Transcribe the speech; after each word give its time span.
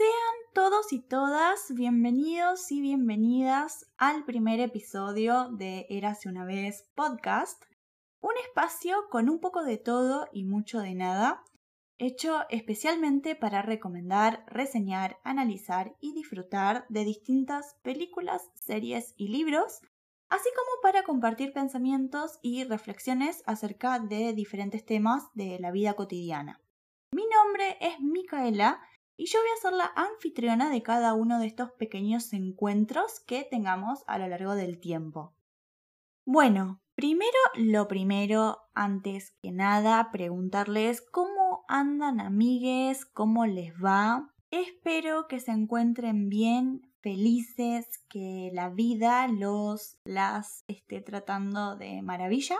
Sean 0.00 0.54
todos 0.54 0.94
y 0.94 1.00
todas 1.00 1.74
bienvenidos 1.74 2.72
y 2.72 2.80
bienvenidas 2.80 3.84
al 3.98 4.24
primer 4.24 4.58
episodio 4.58 5.50
de 5.50 5.84
Érase 5.90 6.30
una 6.30 6.46
vez 6.46 6.88
podcast, 6.94 7.62
un 8.22 8.32
espacio 8.42 9.10
con 9.10 9.28
un 9.28 9.40
poco 9.40 9.62
de 9.62 9.76
todo 9.76 10.26
y 10.32 10.44
mucho 10.44 10.80
de 10.80 10.94
nada, 10.94 11.44
hecho 11.98 12.46
especialmente 12.48 13.36
para 13.36 13.60
recomendar, 13.60 14.42
reseñar, 14.46 15.18
analizar 15.22 15.94
y 16.00 16.14
disfrutar 16.14 16.86
de 16.88 17.04
distintas 17.04 17.76
películas, 17.82 18.48
series 18.54 19.12
y 19.18 19.28
libros, 19.28 19.82
así 20.30 20.48
como 20.56 20.80
para 20.82 21.02
compartir 21.02 21.52
pensamientos 21.52 22.38
y 22.40 22.64
reflexiones 22.64 23.42
acerca 23.44 23.98
de 23.98 24.32
diferentes 24.32 24.82
temas 24.82 25.24
de 25.34 25.58
la 25.58 25.70
vida 25.70 25.92
cotidiana. 25.92 26.58
Mi 27.12 27.24
nombre 27.26 27.76
es 27.82 28.00
Micaela 28.00 28.80
y 29.20 29.26
yo 29.26 29.38
voy 29.38 29.50
a 29.54 29.60
ser 29.60 29.72
la 29.74 29.92
anfitriona 29.96 30.70
de 30.70 30.82
cada 30.82 31.12
uno 31.12 31.38
de 31.38 31.46
estos 31.46 31.72
pequeños 31.72 32.32
encuentros 32.32 33.20
que 33.20 33.44
tengamos 33.44 34.02
a 34.06 34.16
lo 34.16 34.26
largo 34.26 34.54
del 34.54 34.80
tiempo. 34.80 35.34
Bueno, 36.24 36.80
primero 36.94 37.36
lo 37.54 37.86
primero, 37.86 38.56
antes 38.72 39.32
que 39.42 39.52
nada, 39.52 40.08
preguntarles 40.10 41.02
cómo 41.02 41.66
andan 41.68 42.18
amigues, 42.18 43.04
cómo 43.04 43.44
les 43.44 43.74
va. 43.74 44.32
Espero 44.50 45.28
que 45.28 45.38
se 45.38 45.50
encuentren 45.50 46.30
bien, 46.30 46.90
felices, 47.02 47.86
que 48.08 48.50
la 48.54 48.70
vida 48.70 49.28
los 49.28 49.98
las 50.02 50.64
esté 50.66 51.02
tratando 51.02 51.76
de 51.76 52.00
maravilla. 52.00 52.56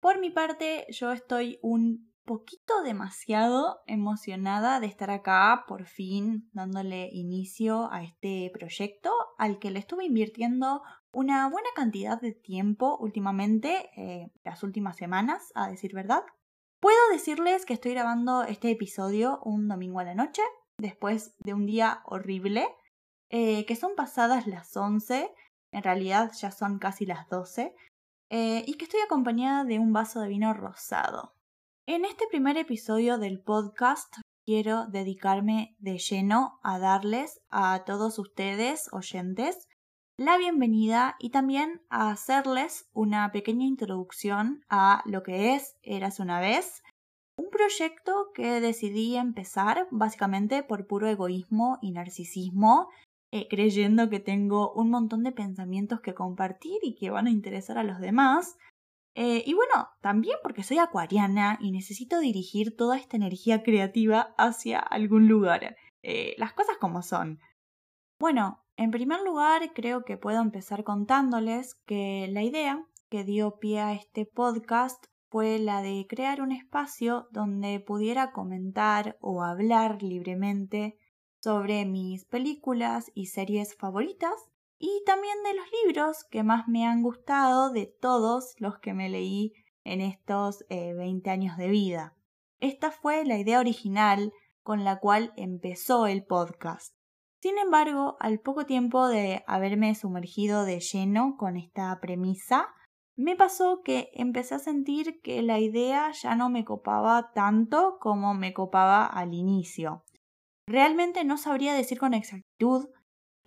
Por 0.00 0.20
mi 0.20 0.28
parte, 0.28 0.84
yo 0.90 1.12
estoy 1.12 1.58
un 1.62 2.12
poquito 2.28 2.82
demasiado 2.82 3.80
emocionada 3.86 4.80
de 4.80 4.86
estar 4.86 5.10
acá 5.10 5.64
por 5.66 5.86
fin 5.86 6.50
dándole 6.52 7.08
inicio 7.10 7.90
a 7.90 8.02
este 8.02 8.50
proyecto 8.52 9.10
al 9.38 9.58
que 9.58 9.70
le 9.70 9.78
estuve 9.78 10.04
invirtiendo 10.04 10.82
una 11.10 11.48
buena 11.48 11.70
cantidad 11.74 12.20
de 12.20 12.32
tiempo 12.32 12.98
últimamente, 13.00 13.88
eh, 13.96 14.30
las 14.44 14.62
últimas 14.62 14.98
semanas, 14.98 15.52
a 15.54 15.70
decir 15.70 15.94
verdad. 15.94 16.22
Puedo 16.80 16.98
decirles 17.10 17.64
que 17.64 17.72
estoy 17.72 17.92
grabando 17.92 18.42
este 18.42 18.70
episodio 18.70 19.40
un 19.42 19.66
domingo 19.66 20.00
a 20.00 20.04
la 20.04 20.14
noche, 20.14 20.42
después 20.78 21.34
de 21.38 21.54
un 21.54 21.64
día 21.64 22.02
horrible, 22.04 22.68
eh, 23.30 23.64
que 23.64 23.74
son 23.74 23.96
pasadas 23.96 24.46
las 24.46 24.76
11, 24.76 25.34
en 25.72 25.82
realidad 25.82 26.30
ya 26.38 26.50
son 26.50 26.78
casi 26.78 27.06
las 27.06 27.26
12, 27.30 27.74
eh, 28.28 28.64
y 28.66 28.74
que 28.74 28.84
estoy 28.84 29.00
acompañada 29.00 29.64
de 29.64 29.78
un 29.78 29.94
vaso 29.94 30.20
de 30.20 30.28
vino 30.28 30.52
rosado. 30.52 31.37
En 31.90 32.04
este 32.04 32.26
primer 32.28 32.58
episodio 32.58 33.16
del 33.16 33.40
podcast 33.40 34.14
quiero 34.44 34.84
dedicarme 34.88 35.74
de 35.78 35.96
lleno 35.96 36.60
a 36.62 36.78
darles 36.78 37.40
a 37.48 37.82
todos 37.86 38.18
ustedes, 38.18 38.92
oyentes, 38.92 39.66
la 40.18 40.36
bienvenida 40.36 41.16
y 41.18 41.30
también 41.30 41.80
a 41.88 42.10
hacerles 42.10 42.90
una 42.92 43.32
pequeña 43.32 43.64
introducción 43.64 44.60
a 44.68 45.02
lo 45.06 45.22
que 45.22 45.54
es 45.54 45.78
Eras 45.82 46.20
una 46.20 46.40
vez, 46.40 46.82
un 47.38 47.48
proyecto 47.48 48.32
que 48.34 48.60
decidí 48.60 49.16
empezar 49.16 49.88
básicamente 49.90 50.62
por 50.62 50.86
puro 50.86 51.08
egoísmo 51.08 51.78
y 51.80 51.92
narcisismo, 51.92 52.90
eh, 53.32 53.48
creyendo 53.48 54.10
que 54.10 54.20
tengo 54.20 54.74
un 54.74 54.90
montón 54.90 55.22
de 55.22 55.32
pensamientos 55.32 56.02
que 56.02 56.12
compartir 56.12 56.80
y 56.82 56.96
que 56.96 57.08
van 57.08 57.28
a 57.28 57.30
interesar 57.30 57.78
a 57.78 57.82
los 57.82 57.98
demás, 57.98 58.58
eh, 59.20 59.42
y 59.44 59.52
bueno, 59.52 59.88
también 60.00 60.36
porque 60.44 60.62
soy 60.62 60.78
acuariana 60.78 61.58
y 61.60 61.72
necesito 61.72 62.20
dirigir 62.20 62.76
toda 62.76 62.96
esta 62.96 63.16
energía 63.16 63.64
creativa 63.64 64.32
hacia 64.38 64.78
algún 64.78 65.26
lugar. 65.26 65.74
Eh, 66.04 66.36
las 66.38 66.52
cosas 66.52 66.76
como 66.76 67.02
son. 67.02 67.40
Bueno, 68.20 68.64
en 68.76 68.92
primer 68.92 69.20
lugar 69.22 69.72
creo 69.74 70.04
que 70.04 70.18
puedo 70.18 70.40
empezar 70.40 70.84
contándoles 70.84 71.74
que 71.84 72.28
la 72.30 72.44
idea 72.44 72.86
que 73.08 73.24
dio 73.24 73.58
pie 73.58 73.80
a 73.80 73.92
este 73.92 74.24
podcast 74.24 75.04
fue 75.30 75.58
la 75.58 75.82
de 75.82 76.06
crear 76.08 76.40
un 76.40 76.52
espacio 76.52 77.26
donde 77.32 77.80
pudiera 77.80 78.30
comentar 78.30 79.18
o 79.20 79.42
hablar 79.42 80.00
libremente 80.00 80.96
sobre 81.42 81.86
mis 81.86 82.24
películas 82.24 83.10
y 83.16 83.26
series 83.26 83.74
favoritas 83.74 84.48
y 84.78 85.02
también 85.04 85.36
de 85.42 85.54
los 85.54 85.66
libros 85.84 86.24
que 86.30 86.42
más 86.42 86.68
me 86.68 86.86
han 86.86 87.02
gustado 87.02 87.70
de 87.70 87.86
todos 87.86 88.54
los 88.58 88.78
que 88.78 88.94
me 88.94 89.08
leí 89.08 89.52
en 89.84 90.00
estos 90.00 90.64
20 90.68 91.28
eh, 91.28 91.32
años 91.32 91.56
de 91.56 91.68
vida. 91.68 92.14
Esta 92.60 92.90
fue 92.90 93.24
la 93.24 93.38
idea 93.38 93.60
original 93.60 94.32
con 94.62 94.84
la 94.84 94.98
cual 94.98 95.32
empezó 95.36 96.06
el 96.06 96.24
podcast. 96.24 96.94
Sin 97.40 97.56
embargo, 97.56 98.16
al 98.20 98.40
poco 98.40 98.66
tiempo 98.66 99.06
de 99.08 99.44
haberme 99.46 99.94
sumergido 99.94 100.64
de 100.64 100.80
lleno 100.80 101.36
con 101.38 101.56
esta 101.56 101.98
premisa, 102.00 102.68
me 103.16 103.36
pasó 103.36 103.82
que 103.84 104.10
empecé 104.14 104.56
a 104.56 104.60
sentir 104.60 105.20
que 105.22 105.42
la 105.42 105.58
idea 105.58 106.10
ya 106.12 106.36
no 106.36 106.50
me 106.50 106.64
copaba 106.64 107.32
tanto 107.32 107.98
como 108.00 108.34
me 108.34 108.52
copaba 108.52 109.06
al 109.06 109.34
inicio. 109.34 110.04
Realmente 110.66 111.24
no 111.24 111.36
sabría 111.36 111.74
decir 111.74 111.98
con 111.98 112.12
exactitud 112.12 112.88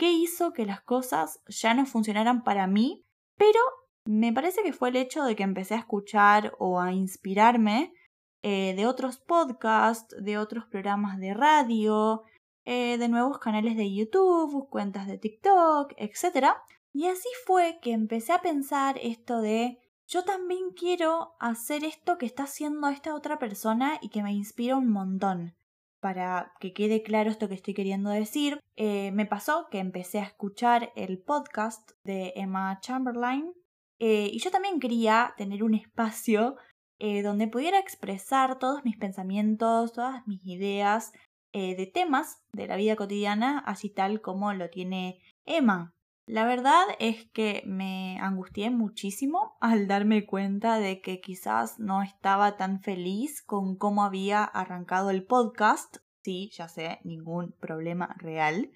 qué 0.02 0.12
hizo 0.12 0.52
que 0.52 0.66
las 0.66 0.82
cosas 0.82 1.44
ya 1.46 1.76
no 1.76 1.86
funcionaran 1.86 2.44
para 2.44 2.66
mí, 2.66 3.06
pero 3.38 3.60
me 4.04 4.34
parece 4.34 4.64
que 4.64 4.74
fue 4.74 4.90
el 4.90 4.96
hecho 4.96 5.24
de 5.24 5.36
que 5.36 5.44
empecé 5.44 5.76
a 5.76 5.78
escuchar 5.78 6.56
o 6.58 6.80
a 6.80 6.92
inspirarme 6.92 7.94
eh, 8.42 8.74
de 8.76 8.88
otros 8.88 9.20
podcasts, 9.20 10.16
de 10.20 10.40
otros 10.40 10.66
programas 10.66 11.20
de 11.20 11.36
radio, 11.36 12.24
eh, 12.66 12.98
de 12.98 13.10
nuevos 13.10 13.38
canales 13.38 13.78
de 13.78 13.94
YouTube, 13.94 14.68
cuentas 14.72 15.06
de 15.06 15.20
TikTok, 15.20 15.94
etc. 15.98 16.48
Y 16.92 17.06
así 17.06 17.30
fue 17.46 17.78
que 17.80 17.92
empecé 17.92 18.34
a 18.34 18.42
pensar 18.42 18.98
esto 19.04 19.40
de 19.40 19.78
yo 20.08 20.24
también 20.24 20.72
quiero 20.76 21.36
hacer 21.40 21.84
esto 21.84 22.18
que 22.18 22.26
está 22.26 22.46
haciendo 22.46 22.88
esta 22.90 23.14
otra 23.14 23.38
persona 23.38 24.00
y 24.02 24.10
que 24.10 24.24
me 24.24 24.34
inspira 24.34 24.78
un 24.78 24.90
montón 24.90 25.54
para 26.02 26.54
que 26.60 26.74
quede 26.74 27.04
claro 27.04 27.30
esto 27.30 27.48
que 27.48 27.56
estoy 27.56 27.74
queriendo 27.74 28.10
decir, 28.10 28.60
eh, 28.76 29.12
me 29.12 29.26
pasó 29.26 29.68
que 29.70 29.80
empecé 29.80 30.20
a 30.20 30.26
escuchar 30.26 30.92
el 30.96 31.20
podcast 31.20 31.92
de 32.04 32.34
Emma 32.36 32.80
Chamberlain 32.82 33.54
eh, 34.00 34.30
y 34.34 34.40
yo 34.40 34.50
también 34.50 34.80
quería 34.80 35.34
tener 35.38 35.64
un 35.64 35.76
espacio 35.76 36.56
eh, 37.00 37.22
donde 37.22 37.48
pudiera 37.48 37.80
expresar 37.80 38.58
todos 38.58 38.84
mis 38.84 38.98
pensamientos, 38.98 39.94
todas 39.94 40.28
mis 40.28 40.46
ideas 40.46 41.14
de 41.54 41.86
temas 41.86 42.42
de 42.56 42.66
la 42.66 42.78
vida 42.78 42.96
cotidiana, 42.96 43.60
así 43.60 43.90
tal 43.90 44.22
como 44.22 44.54
lo 44.54 44.70
tiene 44.70 45.20
Emma. 45.46 45.92
La 46.32 46.46
verdad 46.46 46.86
es 47.00 47.26
que 47.32 47.62
me 47.66 48.18
angustié 48.22 48.70
muchísimo 48.70 49.58
al 49.60 49.86
darme 49.90 50.26
cuenta 50.26 50.80
de 50.80 51.02
que 51.02 51.20
quizás 51.20 51.78
no 51.78 52.02
estaba 52.02 52.56
tan 52.56 52.80
feliz 52.80 53.42
con 53.42 53.76
cómo 53.76 54.06
había 54.06 54.46
arrancado 54.46 55.10
el 55.10 55.26
podcast. 55.26 55.98
Sí, 56.24 56.50
ya 56.54 56.70
sé, 56.70 57.02
ningún 57.04 57.52
problema 57.60 58.16
real. 58.18 58.72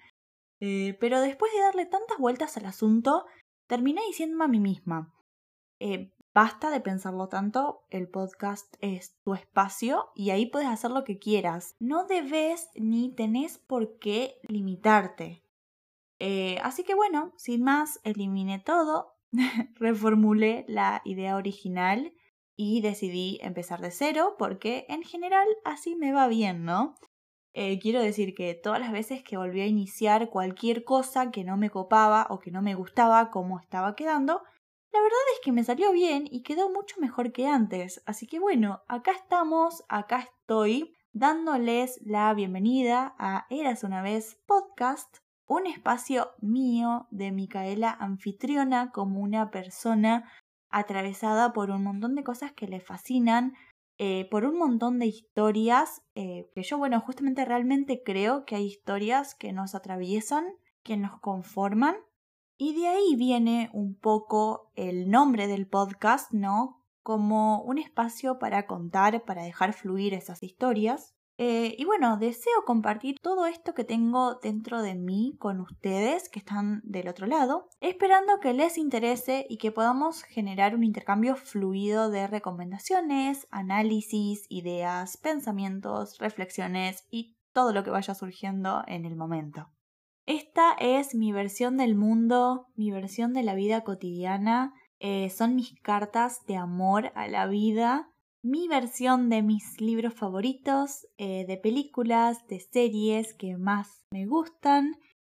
Eh, 0.60 0.98
pero 1.00 1.22
después 1.22 1.50
de 1.54 1.62
darle 1.62 1.86
tantas 1.86 2.18
vueltas 2.18 2.58
al 2.58 2.66
asunto, 2.66 3.24
terminé 3.66 4.02
diciéndome 4.06 4.44
a 4.44 4.48
mí 4.48 4.60
misma, 4.60 5.14
eh, 5.80 6.12
basta 6.34 6.68
de 6.68 6.82
pensarlo 6.82 7.28
tanto, 7.28 7.86
el 7.88 8.06
podcast 8.10 8.76
es 8.82 9.16
tu 9.24 9.32
espacio 9.32 10.10
y 10.14 10.28
ahí 10.28 10.44
puedes 10.44 10.68
hacer 10.68 10.90
lo 10.90 11.04
que 11.04 11.18
quieras. 11.18 11.74
No 11.80 12.04
debes 12.04 12.68
ni 12.74 13.14
tenés 13.14 13.56
por 13.56 13.98
qué 13.98 14.40
limitarte. 14.46 15.45
Eh, 16.18 16.58
así 16.62 16.82
que 16.82 16.94
bueno, 16.94 17.32
sin 17.36 17.62
más, 17.62 18.00
eliminé 18.04 18.58
todo, 18.58 19.16
reformulé 19.74 20.64
la 20.68 21.02
idea 21.04 21.36
original 21.36 22.12
y 22.56 22.80
decidí 22.80 23.38
empezar 23.42 23.80
de 23.80 23.90
cero 23.90 24.34
porque 24.38 24.86
en 24.88 25.02
general 25.02 25.46
así 25.64 25.94
me 25.94 26.12
va 26.12 26.26
bien, 26.26 26.64
¿no? 26.64 26.94
Eh, 27.52 27.78
quiero 27.78 28.00
decir 28.00 28.34
que 28.34 28.54
todas 28.54 28.80
las 28.80 28.92
veces 28.92 29.22
que 29.22 29.36
volví 29.36 29.60
a 29.60 29.66
iniciar 29.66 30.30
cualquier 30.30 30.84
cosa 30.84 31.30
que 31.30 31.44
no 31.44 31.56
me 31.56 31.70
copaba 31.70 32.26
o 32.30 32.38
que 32.38 32.50
no 32.50 32.62
me 32.62 32.74
gustaba 32.74 33.30
como 33.30 33.58
estaba 33.58 33.94
quedando, 33.94 34.42
la 34.92 35.00
verdad 35.00 35.18
es 35.34 35.40
que 35.42 35.52
me 35.52 35.64
salió 35.64 35.92
bien 35.92 36.26
y 36.30 36.42
quedó 36.42 36.70
mucho 36.70 36.96
mejor 37.00 37.32
que 37.32 37.46
antes. 37.46 38.02
Así 38.06 38.26
que 38.26 38.38
bueno, 38.38 38.82
acá 38.88 39.12
estamos, 39.12 39.84
acá 39.88 40.20
estoy, 40.20 40.94
dándoles 41.12 41.98
la 42.04 42.32
bienvenida 42.34 43.14
a 43.18 43.46
Eras 43.50 43.84
una 43.84 44.02
vez 44.02 44.38
podcast 44.46 45.18
un 45.46 45.66
espacio 45.66 46.32
mío 46.40 47.06
de 47.10 47.30
Micaela 47.32 47.96
anfitriona 47.98 48.90
como 48.90 49.20
una 49.20 49.50
persona 49.50 50.30
atravesada 50.70 51.52
por 51.52 51.70
un 51.70 51.84
montón 51.84 52.14
de 52.14 52.24
cosas 52.24 52.52
que 52.52 52.66
le 52.66 52.80
fascinan, 52.80 53.54
eh, 53.98 54.28
por 54.30 54.44
un 54.44 54.58
montón 54.58 54.98
de 54.98 55.06
historias, 55.06 56.02
eh, 56.14 56.50
que 56.54 56.62
yo, 56.62 56.76
bueno, 56.76 57.00
justamente 57.00 57.44
realmente 57.44 58.02
creo 58.04 58.44
que 58.44 58.56
hay 58.56 58.66
historias 58.66 59.34
que 59.34 59.52
nos 59.52 59.74
atraviesan, 59.74 60.44
que 60.82 60.96
nos 60.96 61.18
conforman, 61.20 61.96
y 62.58 62.74
de 62.78 62.88
ahí 62.88 63.16
viene 63.16 63.70
un 63.72 63.94
poco 63.94 64.70
el 64.74 65.10
nombre 65.10 65.46
del 65.46 65.66
podcast, 65.66 66.32
¿no? 66.32 66.82
Como 67.02 67.62
un 67.62 67.78
espacio 67.78 68.38
para 68.38 68.66
contar, 68.66 69.24
para 69.24 69.44
dejar 69.44 69.72
fluir 69.72 70.14
esas 70.14 70.42
historias. 70.42 71.15
Eh, 71.38 71.74
y 71.76 71.84
bueno, 71.84 72.16
deseo 72.16 72.64
compartir 72.64 73.18
todo 73.20 73.44
esto 73.46 73.74
que 73.74 73.84
tengo 73.84 74.36
dentro 74.36 74.80
de 74.80 74.94
mí 74.94 75.36
con 75.38 75.60
ustedes 75.60 76.30
que 76.30 76.38
están 76.38 76.80
del 76.82 77.08
otro 77.08 77.26
lado, 77.26 77.68
esperando 77.80 78.40
que 78.40 78.54
les 78.54 78.78
interese 78.78 79.46
y 79.50 79.58
que 79.58 79.70
podamos 79.70 80.22
generar 80.22 80.74
un 80.74 80.82
intercambio 80.82 81.36
fluido 81.36 82.08
de 82.08 82.26
recomendaciones, 82.26 83.46
análisis, 83.50 84.46
ideas, 84.48 85.18
pensamientos, 85.18 86.18
reflexiones 86.18 87.04
y 87.10 87.36
todo 87.52 87.74
lo 87.74 87.84
que 87.84 87.90
vaya 87.90 88.14
surgiendo 88.14 88.82
en 88.86 89.04
el 89.04 89.14
momento. 89.14 89.70
Esta 90.24 90.72
es 90.80 91.14
mi 91.14 91.32
versión 91.32 91.76
del 91.76 91.96
mundo, 91.96 92.66
mi 92.76 92.90
versión 92.90 93.34
de 93.34 93.42
la 93.42 93.54
vida 93.54 93.82
cotidiana, 93.84 94.72
eh, 94.98 95.28
son 95.28 95.54
mis 95.54 95.78
cartas 95.82 96.46
de 96.46 96.56
amor 96.56 97.12
a 97.14 97.28
la 97.28 97.46
vida 97.46 98.10
mi 98.46 98.68
versión 98.68 99.28
de 99.28 99.42
mis 99.42 99.80
libros 99.80 100.14
favoritos, 100.14 101.08
eh, 101.18 101.44
de 101.46 101.56
películas, 101.56 102.46
de 102.46 102.60
series 102.60 103.34
que 103.34 103.56
más 103.56 104.04
me 104.12 104.26
gustan. 104.26 104.94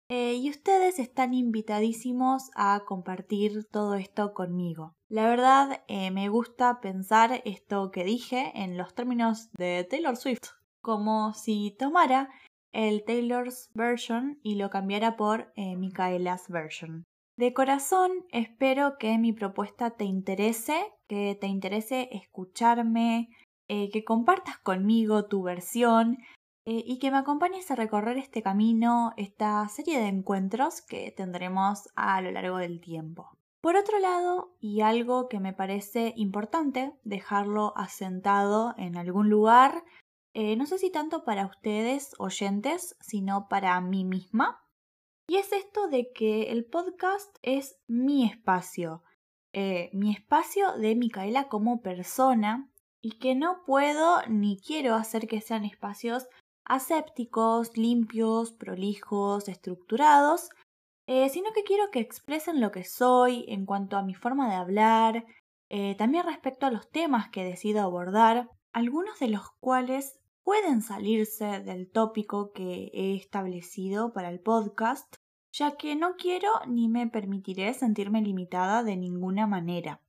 Eh, 0.09 0.36
y 0.36 0.50
ustedes 0.50 1.00
están 1.00 1.33
invitadísimos 1.33 2.50
a 2.56 2.83
compartir 2.86 3.65
todo 3.71 3.95
esto 3.95 4.33
conmigo. 4.33 4.94
La 5.09 5.27
verdad, 5.27 5.83
eh, 5.88 6.12
me 6.12 6.27
gusta 6.27 6.81
pensar 6.81 7.42
esto 7.45 7.92
que 7.92 8.04
dije 8.04 8.51
en 8.56 8.77
los 8.77 8.94
términos 8.94 9.50
de 9.57 9.86
Taylor 9.89 10.18
Swift, 10.18 10.50
como 10.81 11.33
si 11.33 11.75
tomara 11.80 12.30
el 12.74 13.06
Taylor's 13.06 13.69
version 13.74 14.39
y 14.44 14.56
lo 14.56 14.69
cambiara 14.69 15.15
por 15.15 15.53
Micaela's 15.56 16.48
version. 16.50 17.06
De 17.38 17.54
corazón 17.54 18.25
espero 18.31 18.98
que 18.98 19.16
mi 19.19 19.31
propuesta 19.31 19.92
te 19.92 20.06
interese, 20.06 20.92
que 21.07 21.38
te 21.39 21.45
interese 21.45 22.10
escucharme, 22.12 23.30
eh, 23.68 23.92
que 23.92 24.04
compartas 24.04 24.57
conmigo 24.57 25.25
tu 25.25 25.44
versión 25.44 26.18
eh, 26.66 26.84
y 26.84 26.98
que 26.98 27.12
me 27.12 27.18
acompañes 27.18 27.69
a 27.69 27.75
recorrer 27.75 28.18
este 28.18 28.42
camino, 28.42 29.13
esta 29.18 29.68
serie 29.69 30.00
de 30.00 30.07
encuentros 30.07 30.81
que 30.81 31.12
tendremos 31.16 31.89
a 31.95 32.19
lo 32.22 32.31
largo 32.31 32.57
del 32.57 32.81
tiempo. 32.81 33.30
Por 33.62 33.75
otro 33.75 34.00
lado, 34.00 34.56
y 34.60 34.81
algo 34.81 35.30
que 35.30 35.39
me 35.39 35.54
parece 35.54 36.13
importante 36.16 36.94
dejarlo 37.04 37.78
asentado 37.78 38.74
en 38.78 38.98
algún 38.98 39.30
lugar, 39.30 39.84
eh, 40.34 40.56
no 40.56 40.66
sé 40.66 40.80
si 40.80 40.89
tanto 40.89 41.24
para 41.24 41.45
ustedes 41.45 42.16
oyentes, 42.18 42.98
sino 43.00 43.48
para 43.48 43.80
mí 43.80 44.06
misma, 44.06 44.63
y 45.27 45.35
es 45.35 45.51
esto 45.51 45.88
de 45.88 46.12
que 46.13 46.51
el 46.51 46.65
podcast 46.65 47.35
es 47.41 47.77
mi 47.88 48.25
espacio, 48.25 49.03
eh, 49.53 49.89
mi 49.94 50.12
espacio 50.12 50.77
de 50.77 50.95
Micaela 50.95 51.50
como 51.50 51.81
persona 51.81 52.69
y 53.01 53.19
que 53.19 53.35
no 53.35 53.63
puedo 53.65 54.21
ni 54.29 54.59
quiero 54.59 54.95
hacer 54.95 55.27
que 55.27 55.41
sean 55.41 55.65
espacios 55.65 56.27
asépticos, 56.65 57.77
limpios, 57.77 58.51
prolijos, 58.53 59.47
estructurados, 59.47 60.50
eh, 61.07 61.29
sino 61.29 61.51
que 61.53 61.63
quiero 61.63 61.91
que 61.91 62.00
expresen 62.00 62.59
lo 62.59 62.71
que 62.71 62.83
soy 62.83 63.45
en 63.47 63.65
cuanto 63.65 63.97
a 63.97 64.03
mi 64.03 64.13
forma 64.13 64.50
de 64.50 64.56
hablar, 64.56 65.25
eh, 65.69 65.95
también 65.95 66.25
respecto 66.25 66.65
a 66.65 66.71
los 66.71 66.89
temas 66.89 67.29
que 67.29 67.44
decido 67.44 67.81
abordar, 67.81 68.50
algunos 68.74 69.19
de 69.19 69.29
los 69.29 69.50
cuales 69.59 70.19
pueden 70.48 70.82
salirse 70.82 71.60
del 71.60 71.92
tópico 71.92 72.54
que 72.54 72.90
he 72.94 73.18
establecido 73.18 74.14
para 74.14 74.30
el 74.30 74.40
podcast, 74.40 75.18
ya 75.52 75.76
que 75.76 75.98
no 75.98 76.16
quiero 76.16 76.48
ni 76.66 76.88
me 76.88 77.06
permitiré 77.06 77.74
sentirme 77.74 78.22
limitada 78.22 78.82
de 78.82 78.96
ninguna 78.96 79.46
manera. 79.46 80.02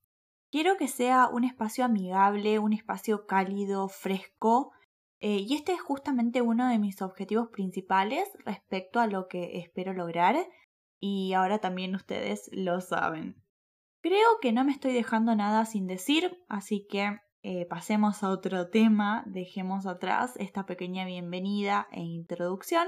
Quiero 0.52 0.76
que 0.76 0.86
sea 0.86 1.26
un 1.26 1.42
espacio 1.42 1.84
amigable, 1.84 2.60
un 2.60 2.72
espacio 2.72 3.26
cálido, 3.26 3.88
fresco, 3.88 4.70
eh, 5.18 5.38
y 5.44 5.54
este 5.54 5.72
es 5.72 5.80
justamente 5.80 6.40
uno 6.40 6.68
de 6.68 6.78
mis 6.78 7.02
objetivos 7.02 7.48
principales 7.48 8.28
respecto 8.44 9.00
a 9.00 9.08
lo 9.08 9.26
que 9.26 9.58
espero 9.58 9.92
lograr, 9.92 10.36
y 11.00 11.32
ahora 11.32 11.58
también 11.58 11.96
ustedes 11.96 12.48
lo 12.52 12.80
saben. 12.80 13.42
Creo 14.02 14.38
que 14.40 14.52
no 14.52 14.62
me 14.62 14.70
estoy 14.70 14.92
dejando 14.92 15.34
nada 15.34 15.64
sin 15.64 15.88
decir, 15.88 16.38
así 16.48 16.86
que 16.88 17.18
eh, 17.50 17.64
pasemos 17.64 18.22
a 18.22 18.28
otro 18.28 18.68
tema, 18.68 19.24
dejemos 19.24 19.86
atrás 19.86 20.34
esta 20.36 20.66
pequeña 20.66 21.06
bienvenida 21.06 21.88
e 21.92 22.02
introducción. 22.02 22.86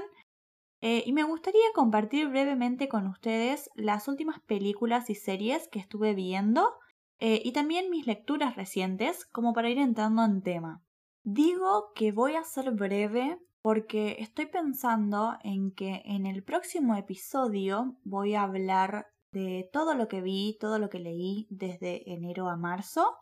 Eh, 0.81 1.01
y 1.03 1.13
me 1.13 1.23
gustaría 1.23 1.65
compartir 1.73 2.27
brevemente 2.27 2.87
con 2.87 3.07
ustedes 3.07 3.71
las 3.73 4.07
últimas 4.07 4.39
películas 4.41 5.09
y 5.09 5.15
series 5.15 5.67
que 5.67 5.79
estuve 5.79 6.13
viendo 6.13 6.75
eh, 7.17 7.41
y 7.43 7.53
también 7.53 7.89
mis 7.89 8.05
lecturas 8.05 8.55
recientes 8.55 9.25
como 9.25 9.53
para 9.53 9.71
ir 9.71 9.79
entrando 9.79 10.23
en 10.23 10.43
tema. 10.43 10.83
Digo 11.23 11.91
que 11.95 12.11
voy 12.11 12.35
a 12.35 12.43
ser 12.43 12.69
breve 12.69 13.39
porque 13.63 14.17
estoy 14.19 14.45
pensando 14.45 15.39
en 15.43 15.71
que 15.71 16.03
en 16.05 16.27
el 16.27 16.43
próximo 16.43 16.95
episodio 16.95 17.97
voy 18.03 18.35
a 18.35 18.43
hablar 18.43 19.07
de 19.33 19.67
todo 19.73 19.95
lo 19.95 20.07
que 20.07 20.21
vi, 20.21 20.55
todo 20.59 20.77
lo 20.77 20.89
que 20.89 20.99
leí 20.99 21.47
desde 21.49 22.13
enero 22.13 22.47
a 22.47 22.57
marzo 22.57 23.17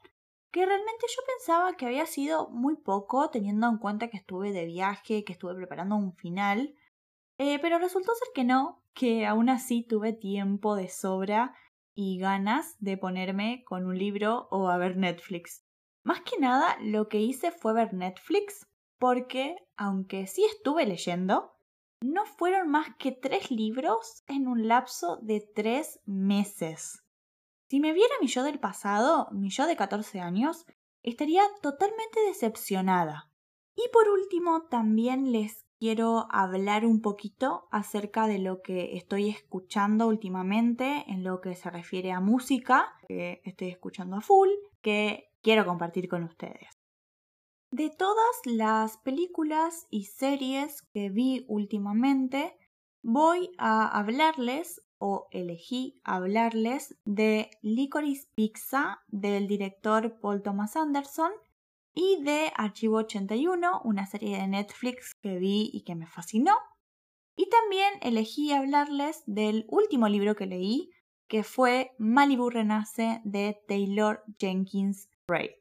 que 0.51 0.65
realmente 0.65 1.05
yo 1.07 1.21
pensaba 1.25 1.75
que 1.75 1.85
había 1.85 2.05
sido 2.05 2.49
muy 2.49 2.75
poco 2.75 3.29
teniendo 3.29 3.67
en 3.67 3.77
cuenta 3.77 4.09
que 4.09 4.17
estuve 4.17 4.51
de 4.51 4.65
viaje, 4.65 5.23
que 5.23 5.33
estuve 5.33 5.55
preparando 5.55 5.95
un 5.95 6.15
final, 6.15 6.75
eh, 7.37 7.59
pero 7.59 7.79
resultó 7.79 8.13
ser 8.15 8.29
que 8.33 8.43
no, 8.43 8.83
que 8.93 9.25
aún 9.25 9.49
así 9.49 9.83
tuve 9.83 10.13
tiempo 10.13 10.75
de 10.75 10.87
sobra 10.87 11.55
y 11.95 12.17
ganas 12.17 12.75
de 12.79 12.97
ponerme 12.97 13.63
con 13.65 13.85
un 13.85 13.97
libro 13.97 14.47
o 14.51 14.69
a 14.69 14.77
ver 14.77 14.97
Netflix. 14.97 15.65
Más 16.03 16.21
que 16.21 16.39
nada 16.39 16.77
lo 16.81 17.07
que 17.09 17.19
hice 17.19 17.51
fue 17.51 17.73
ver 17.73 17.93
Netflix 17.93 18.65
porque, 18.99 19.55
aunque 19.77 20.27
sí 20.27 20.43
estuve 20.45 20.85
leyendo, 20.85 21.55
no 22.01 22.25
fueron 22.25 22.69
más 22.69 22.87
que 22.97 23.11
tres 23.11 23.51
libros 23.51 24.23
en 24.27 24.47
un 24.47 24.67
lapso 24.67 25.17
de 25.21 25.41
tres 25.55 25.99
meses. 26.05 27.03
Si 27.69 27.79
me 27.79 27.93
viera 27.93 28.15
mi 28.19 28.27
yo 28.27 28.43
del 28.43 28.59
pasado, 28.59 29.27
mi 29.31 29.51
yo 29.51 29.67
de 29.67 29.75
14 29.75 30.19
años, 30.19 30.65
estaría 31.03 31.43
totalmente 31.61 32.19
decepcionada. 32.21 33.31
Y 33.75 33.83
por 33.93 34.09
último, 34.09 34.63
también 34.63 35.31
les 35.31 35.67
quiero 35.79 36.27
hablar 36.31 36.83
un 36.83 37.01
poquito 37.01 37.67
acerca 37.71 38.25
de 38.25 38.39
lo 38.39 38.63
que 38.63 38.97
estoy 38.97 39.29
escuchando 39.29 40.07
últimamente 40.07 41.05
en 41.07 41.23
lo 41.23 41.41
que 41.41 41.55
se 41.55 41.69
refiere 41.69 42.11
a 42.11 42.19
música, 42.19 42.91
que 43.07 43.41
estoy 43.45 43.69
escuchando 43.69 44.17
a 44.17 44.21
full, 44.21 44.49
que 44.81 45.31
quiero 45.41 45.63
compartir 45.65 46.09
con 46.09 46.23
ustedes. 46.23 46.79
De 47.71 47.91
todas 47.91 48.35
las 48.45 48.97
películas 48.97 49.85
y 49.91 50.05
series 50.05 50.81
que 50.91 51.09
vi 51.09 51.45
últimamente, 51.47 52.57
voy 53.03 53.51
a 53.59 53.87
hablarles 53.87 54.81
o 54.99 55.27
elegí 55.31 55.99
hablarles 56.03 56.95
de 57.05 57.49
Licorice 57.61 58.27
Pizza 58.35 59.01
del 59.07 59.47
director 59.47 60.19
Paul 60.19 60.43
Thomas 60.43 60.75
Anderson 60.75 61.31
y 61.93 62.21
de 62.23 62.51
Archivo 62.55 62.97
81, 62.97 63.81
una 63.83 64.05
serie 64.05 64.37
de 64.37 64.47
Netflix 64.47 65.15
que 65.15 65.37
vi 65.37 65.69
y 65.73 65.81
que 65.81 65.95
me 65.95 66.05
fascinó. 66.05 66.55
Y 67.35 67.49
también 67.49 67.93
elegí 68.01 68.51
hablarles 68.51 69.23
del 69.25 69.65
último 69.69 70.07
libro 70.07 70.35
que 70.35 70.45
leí, 70.45 70.91
que 71.27 71.43
fue 71.43 71.91
Malibu 71.97 72.49
Renace 72.49 73.21
de 73.23 73.59
Taylor 73.67 74.23
Jenkins 74.37 75.09
Reid. 75.27 75.51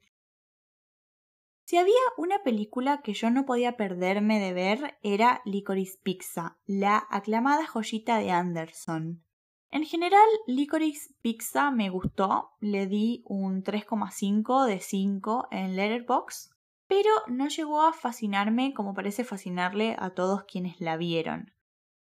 Si 1.68 1.76
había 1.76 1.94
una 2.16 2.42
película 2.42 3.02
que 3.02 3.12
yo 3.12 3.30
no 3.30 3.44
podía 3.44 3.76
perderme 3.76 4.40
de 4.40 4.54
ver 4.54 4.98
era 5.02 5.42
Licorice 5.44 5.98
Pizza, 6.02 6.58
la 6.64 7.06
aclamada 7.10 7.66
joyita 7.66 8.18
de 8.18 8.30
Anderson. 8.30 9.22
En 9.70 9.84
general, 9.84 10.26
Licorice 10.46 11.14
Pizza 11.20 11.70
me 11.70 11.90
gustó, 11.90 12.52
le 12.60 12.86
di 12.86 13.22
un 13.26 13.62
3,5 13.62 14.64
de 14.64 14.80
5 14.80 15.48
en 15.50 15.76
Letterboxd, 15.76 16.52
pero 16.86 17.10
no 17.26 17.48
llegó 17.48 17.82
a 17.82 17.92
fascinarme 17.92 18.72
como 18.72 18.94
parece 18.94 19.24
fascinarle 19.24 19.94
a 19.98 20.10
todos 20.10 20.44
quienes 20.44 20.80
la 20.80 20.96
vieron. 20.96 21.52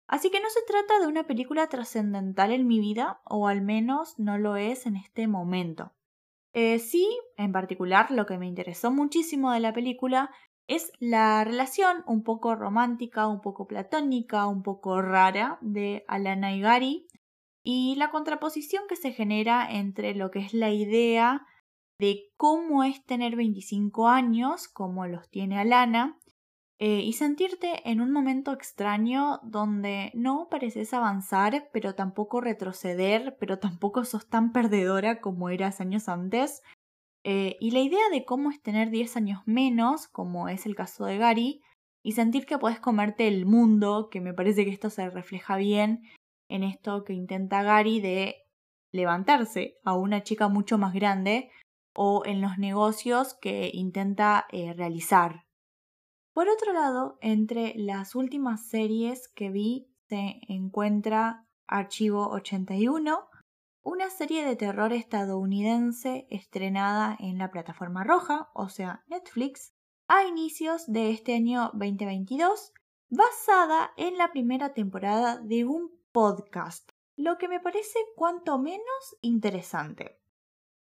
Así 0.07 0.31
que 0.31 0.39
no 0.39 0.49
se 0.49 0.61
trata 0.65 0.99
de 1.01 1.07
una 1.07 1.27
película 1.27 1.67
trascendental 1.67 2.53
en 2.53 2.65
mi 2.65 2.79
vida, 2.79 3.19
o 3.25 3.49
al 3.49 3.61
menos 3.61 4.17
no 4.17 4.37
lo 4.37 4.55
es 4.55 4.85
en 4.85 4.95
este 4.95 5.27
momento. 5.27 5.91
Eh, 6.53 6.79
sí, 6.79 7.19
en 7.35 7.51
particular, 7.51 8.09
lo 8.11 8.25
que 8.25 8.37
me 8.37 8.47
interesó 8.47 8.91
muchísimo 8.91 9.51
de 9.51 9.59
la 9.59 9.73
película 9.73 10.31
es 10.67 10.91
la 10.99 11.43
relación 11.43 12.03
un 12.07 12.23
poco 12.23 12.55
romántica, 12.55 13.27
un 13.27 13.41
poco 13.41 13.67
platónica, 13.67 14.47
un 14.47 14.63
poco 14.63 15.01
rara 15.01 15.57
de 15.61 16.05
Alana 16.07 16.53
y 16.53 16.61
Gary, 16.61 17.07
y 17.69 17.95
la 17.95 18.11
contraposición 18.11 18.85
que 18.87 18.95
se 18.95 19.11
genera 19.11 19.69
entre 19.69 20.15
lo 20.15 20.31
que 20.31 20.39
es 20.39 20.53
la 20.53 20.71
idea 20.71 21.45
de 21.99 22.31
cómo 22.37 22.85
es 22.85 23.03
tener 23.03 23.35
25 23.35 24.07
años, 24.07 24.69
como 24.69 25.05
los 25.05 25.29
tiene 25.29 25.59
Alana, 25.59 26.17
eh, 26.79 27.01
y 27.01 27.11
sentirte 27.11 27.81
en 27.83 27.99
un 27.99 28.13
momento 28.13 28.53
extraño 28.53 29.41
donde 29.43 30.13
no 30.13 30.47
pareces 30.49 30.93
avanzar, 30.93 31.67
pero 31.73 31.93
tampoco 31.93 32.39
retroceder, 32.39 33.35
pero 33.37 33.59
tampoco 33.59 34.05
sos 34.05 34.29
tan 34.29 34.53
perdedora 34.53 35.19
como 35.19 35.49
eras 35.49 35.81
años 35.81 36.07
antes. 36.07 36.61
Eh, 37.25 37.57
y 37.59 37.71
la 37.71 37.79
idea 37.79 38.09
de 38.13 38.23
cómo 38.23 38.49
es 38.49 38.61
tener 38.61 38.91
10 38.91 39.17
años 39.17 39.41
menos, 39.45 40.07
como 40.07 40.47
es 40.47 40.65
el 40.65 40.73
caso 40.73 41.03
de 41.03 41.17
Gary, 41.17 41.61
y 42.01 42.13
sentir 42.13 42.45
que 42.45 42.57
puedes 42.57 42.79
comerte 42.79 43.27
el 43.27 43.45
mundo, 43.45 44.07
que 44.09 44.21
me 44.21 44.33
parece 44.33 44.63
que 44.63 44.71
esto 44.71 44.89
se 44.89 45.09
refleja 45.09 45.57
bien 45.57 46.07
en 46.49 46.63
esto 46.63 47.03
que 47.03 47.13
intenta 47.13 47.63
Gary 47.63 47.99
de 48.01 48.35
levantarse 48.91 49.77
a 49.83 49.95
una 49.95 50.23
chica 50.23 50.47
mucho 50.47 50.77
más 50.77 50.93
grande 50.93 51.49
o 51.93 52.23
en 52.25 52.41
los 52.41 52.57
negocios 52.57 53.35
que 53.41 53.69
intenta 53.73 54.45
eh, 54.51 54.73
realizar. 54.73 55.45
Por 56.33 56.49
otro 56.49 56.71
lado, 56.73 57.17
entre 57.21 57.73
las 57.75 58.13
últimas 58.13 58.67
series 58.67 59.27
que 59.29 59.49
vi 59.49 59.89
se 60.07 60.39
encuentra 60.47 61.45
Archivo 61.67 62.29
81, 62.29 63.27
una 63.81 64.09
serie 64.09 64.45
de 64.45 64.55
terror 64.55 64.93
estadounidense 64.93 66.27
estrenada 66.29 67.15
en 67.19 67.37
la 67.37 67.49
plataforma 67.49 68.03
roja, 68.03 68.49
o 68.53 68.69
sea, 68.69 69.03
Netflix, 69.07 69.73
a 70.07 70.25
inicios 70.25 70.85
de 70.87 71.09
este 71.09 71.35
año 71.35 71.71
2022, 71.73 72.71
basada 73.09 73.91
en 73.97 74.17
la 74.17 74.31
primera 74.31 74.73
temporada 74.73 75.39
de 75.39 75.65
un 75.65 75.89
podcast, 76.19 76.89
lo 77.15 77.37
que 77.37 77.47
me 77.47 77.59
parece 77.59 77.99
cuanto 78.15 78.57
menos 78.57 79.15
interesante. 79.21 80.19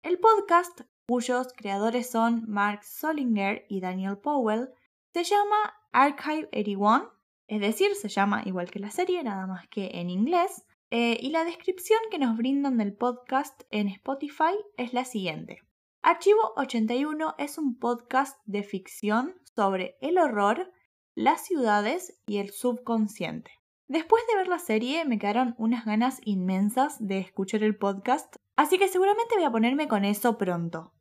El 0.02 0.18
podcast, 0.18 0.80
cuyos 1.06 1.52
creadores 1.54 2.08
son 2.08 2.44
Mark 2.48 2.82
Solinger 2.82 3.66
y 3.68 3.80
Daniel 3.80 4.16
Powell, 4.16 4.70
se 5.12 5.24
llama 5.24 5.74
Archive 5.92 6.48
81, 6.54 7.12
es 7.46 7.60
decir, 7.60 7.94
se 7.94 8.08
llama 8.08 8.40
igual 8.46 8.70
que 8.70 8.78
la 8.78 8.90
serie, 8.90 9.22
nada 9.22 9.46
más 9.46 9.68
que 9.68 9.90
en 10.00 10.08
inglés, 10.08 10.64
eh, 10.90 11.18
y 11.20 11.28
la 11.28 11.44
descripción 11.44 12.00
que 12.10 12.18
nos 12.18 12.34
brindan 12.38 12.78
del 12.78 12.94
podcast 12.94 13.64
en 13.68 13.88
Spotify 13.88 14.56
es 14.78 14.94
la 14.94 15.04
siguiente. 15.04 15.60
Archivo 16.00 16.54
81 16.56 17.34
es 17.36 17.58
un 17.58 17.78
podcast 17.78 18.40
de 18.46 18.62
ficción 18.62 19.34
sobre 19.54 19.98
el 20.00 20.16
horror, 20.16 20.72
las 21.14 21.44
ciudades 21.44 22.18
y 22.26 22.38
el 22.38 22.48
subconsciente. 22.48 23.57
Después 23.88 24.22
de 24.28 24.36
ver 24.36 24.48
la 24.48 24.58
serie 24.58 25.06
me 25.06 25.18
quedaron 25.18 25.54
unas 25.56 25.86
ganas 25.86 26.20
inmensas 26.22 26.98
de 27.00 27.20
escuchar 27.20 27.62
el 27.62 27.74
podcast, 27.74 28.36
así 28.54 28.78
que 28.78 28.86
seguramente 28.86 29.34
voy 29.34 29.44
a 29.44 29.50
ponerme 29.50 29.88
con 29.88 30.04
eso 30.04 30.36
pronto. 30.36 30.92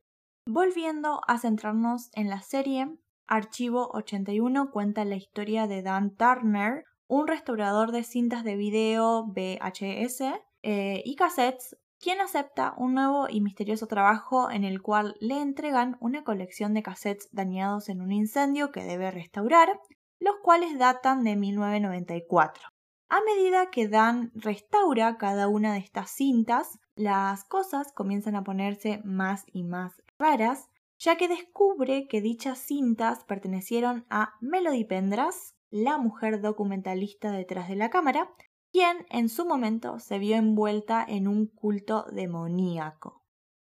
Volviendo 0.47 1.19
a 1.27 1.37
centrarnos 1.37 2.09
en 2.13 2.29
la 2.29 2.41
serie, 2.41 2.87
Archivo 3.27 3.89
81 3.91 4.71
cuenta 4.71 5.03
la 5.03 5.17
historia 5.17 5.67
de 5.67 5.81
Dan 5.81 6.15
Turner, 6.15 6.85
un 7.07 7.27
restaurador 7.27 7.91
de 7.91 8.03
cintas 8.03 8.45
de 8.45 8.55
video 8.55 9.25
VHS 9.25 10.21
eh, 10.63 11.01
y 11.03 11.15
cassettes 11.15 11.75
quien 11.99 12.21
acepta 12.21 12.73
un 12.77 12.93
nuevo 12.93 13.27
y 13.29 13.41
misterioso 13.41 13.87
trabajo 13.87 14.49
en 14.49 14.63
el 14.63 14.81
cual 14.81 15.17
le 15.19 15.41
entregan 15.41 15.97
una 15.99 16.23
colección 16.23 16.73
de 16.73 16.83
cassettes 16.83 17.27
dañados 17.33 17.89
en 17.89 18.01
un 18.01 18.13
incendio 18.13 18.71
que 18.71 18.85
debe 18.85 19.11
restaurar, 19.11 19.77
los 20.19 20.35
cuales 20.41 20.77
datan 20.79 21.25
de 21.25 21.35
1994. 21.35 22.76
A 23.09 23.21
medida 23.21 23.69
que 23.71 23.87
Dan 23.87 24.31
restaura 24.35 25.17
cada 25.17 25.47
una 25.47 25.73
de 25.73 25.79
estas 25.79 26.11
cintas, 26.11 26.79
las 26.95 27.45
cosas 27.45 27.93
comienzan 27.93 28.35
a 28.35 28.43
ponerse 28.43 29.01
más 29.05 29.45
y 29.53 29.63
más 29.63 30.03
raras, 30.19 30.69
ya 30.99 31.15
que 31.15 31.29
descubre 31.29 32.07
que 32.09 32.21
dichas 32.21 32.59
cintas 32.59 33.23
pertenecieron 33.23 34.05
a 34.09 34.33
Melody 34.41 34.83
Pendras, 34.83 35.55
la 35.69 35.97
mujer 35.97 36.41
documentalista 36.41 37.31
detrás 37.31 37.69
de 37.69 37.75
la 37.75 37.89
cámara, 37.89 38.29
quien 38.73 39.05
en 39.09 39.29
su 39.29 39.45
momento 39.45 39.99
se 39.99 40.19
vio 40.19 40.35
envuelta 40.35 41.05
en 41.07 41.29
un 41.29 41.47
culto 41.47 42.05
demoníaco. 42.11 43.23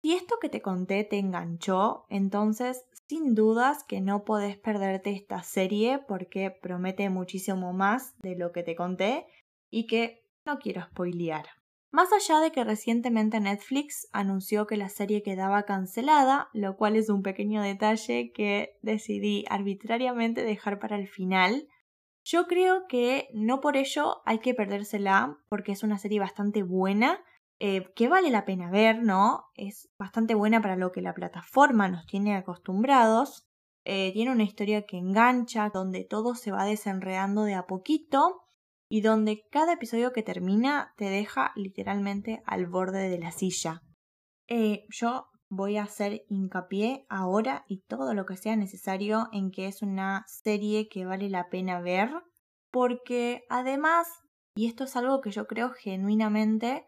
Si 0.03 0.13
esto 0.13 0.37
que 0.41 0.49
te 0.49 0.63
conté 0.63 1.03
te 1.03 1.19
enganchó, 1.19 2.05
entonces 2.09 2.85
sin 3.09 3.35
dudas 3.35 3.85
que 3.85 4.01
no 4.01 4.25
podés 4.25 4.57
perderte 4.57 5.11
esta 5.11 5.43
serie 5.43 6.01
porque 6.07 6.51
promete 6.51 7.11
muchísimo 7.11 7.73
más 7.73 8.17
de 8.19 8.37
lo 8.37 8.53
que 8.53 8.63
te 8.63 8.77
conté 8.77 9.27
y 9.71 9.87
que 9.87 10.25
no 10.47 10.59
quiero 10.59 10.83
spoilear. 10.83 11.47
Más 11.91 12.13
allá 12.13 12.41
de 12.41 12.51
que 12.51 12.65
recientemente 12.65 13.39
Netflix 13.39 14.09
anunció 14.13 14.67
que 14.67 14.77
la 14.77 14.89
serie 14.89 15.23
quedaba 15.23 15.63
cancelada, 15.63 16.49
lo 16.53 16.77
cual 16.77 16.97
es 16.97 17.09
un 17.09 17.23
pequeño 17.23 17.63
detalle 17.63 18.33
que 18.33 18.77
decidí 18.83 19.45
arbitrariamente 19.49 20.43
dejar 20.43 20.81
para 20.81 20.97
el 20.97 21.07
final, 21.07 21.69
yo 22.25 22.47
creo 22.47 22.89
que 22.89 23.29
no 23.33 23.61
por 23.61 23.77
ello 23.77 24.23
hay 24.25 24.39
que 24.39 24.55
perdérsela, 24.55 25.39
porque 25.49 25.73
es 25.73 25.83
una 25.83 25.99
serie 25.99 26.19
bastante 26.19 26.63
buena, 26.63 27.23
eh, 27.67 27.91
que 27.97 28.09
vale 28.09 28.31
la 28.31 28.45
pena 28.45 28.71
ver, 28.71 29.03
¿no? 29.03 29.47
Es 29.55 29.89
bastante 29.99 30.35
buena 30.35 30.61
para 30.61 30.77
lo 30.77 30.93
que 30.93 31.01
la 31.01 31.15
plataforma 31.15 31.89
nos 31.89 32.05
tiene 32.05 32.37
acostumbrados. 32.37 33.47
Eh, 33.87 34.13
tiene 34.13 34.33
una 34.33 34.43
historia 34.43 34.85
que 34.85 34.99
engancha, 34.99 35.71
donde 35.73 36.05
todo 36.05 36.35
se 36.35 36.53
va 36.53 36.67
desenredando 36.67 37.45
de 37.45 37.55
a 37.55 37.65
poquito 37.65 38.43
y 38.91 39.01
donde 39.01 39.47
cada 39.51 39.73
episodio 39.73 40.13
que 40.13 40.23
termina 40.23 40.93
te 40.99 41.07
deja 41.07 41.53
literalmente 41.57 42.43
al 42.45 42.67
borde 42.67 43.09
de 43.09 43.19
la 43.19 43.33
silla. 43.33 43.81
Eh, 44.47 44.85
yo 44.91 45.29
voy 45.49 45.79
a 45.79 45.85
hacer 45.85 46.27
hincapié 46.29 47.07
ahora 47.09 47.65
y 47.67 47.81
todo 47.89 48.13
lo 48.13 48.27
que 48.27 48.37
sea 48.37 48.57
necesario 48.57 49.29
en 49.33 49.51
que 49.51 49.69
es 49.69 49.81
una 49.81 50.27
serie 50.27 50.91
que 50.91 51.07
vale 51.07 51.31
la 51.31 51.49
pena 51.49 51.81
ver, 51.81 52.11
porque 52.71 53.45
además, 53.49 54.07
y 54.55 54.67
esto 54.67 54.85
es 54.85 54.97
algo 54.97 55.23
que 55.23 55.31
yo 55.31 55.47
creo 55.47 55.71
genuinamente, 55.71 56.85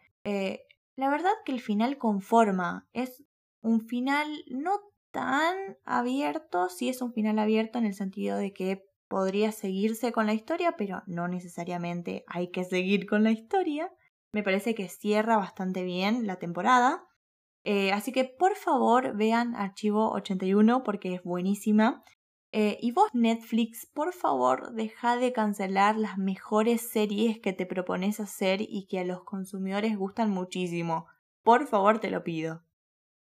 la 0.97 1.11
verdad 1.11 1.33
que 1.45 1.53
el 1.53 1.61
final 1.61 1.99
conforma, 1.99 2.89
es 2.93 3.25
un 3.61 3.87
final 3.87 4.29
no 4.49 4.81
tan 5.11 5.57
abierto, 5.85 6.69
sí 6.69 6.89
es 6.89 7.01
un 7.03 7.13
final 7.13 7.39
abierto 7.39 7.79
en 7.79 7.87
el 7.87 7.95
sentido 7.95 8.37
de 8.37 8.53
que 8.53 8.85
podría 9.09 9.53
seguirse 9.53 10.13
con 10.13 10.27
la 10.27 10.35
historia, 10.35 10.75
pero 10.77 11.03
no 11.07 11.29
necesariamente 11.29 12.25
hay 12.27 12.51
que 12.51 12.65
seguir 12.65 13.07
con 13.07 13.23
la 13.23 13.31
historia. 13.31 13.93
Me 14.33 14.43
parece 14.43 14.75
que 14.75 14.89
cierra 14.89 15.37
bastante 15.37 15.85
bien 15.85 16.27
la 16.27 16.37
temporada. 16.37 17.07
Eh, 17.65 17.93
así 17.93 18.13
que 18.13 18.25
por 18.25 18.57
favor 18.57 19.17
vean 19.17 19.55
Archivo 19.55 20.11
81 20.13 20.83
porque 20.83 21.15
es 21.15 21.23
buenísima. 21.23 22.03
Eh, 22.59 22.79
y 22.81 22.91
vos 22.91 23.11
Netflix, 23.13 23.85
por 23.85 24.15
favor 24.15 24.73
deja 24.73 25.19
de 25.19 25.35
cancelar 25.35 25.99
las 25.99 26.17
mejores 26.17 26.81
series 26.81 27.39
que 27.39 27.53
te 27.53 27.67
propones 27.67 28.19
hacer 28.19 28.63
y 28.63 28.87
que 28.87 28.99
a 28.99 29.05
los 29.05 29.25
consumidores 29.25 29.99
gustan 29.99 30.31
muchísimo. 30.31 31.05
Por 31.43 31.67
favor 31.67 31.99
te 31.99 32.11
lo 32.11 32.25
pido. 32.25 32.63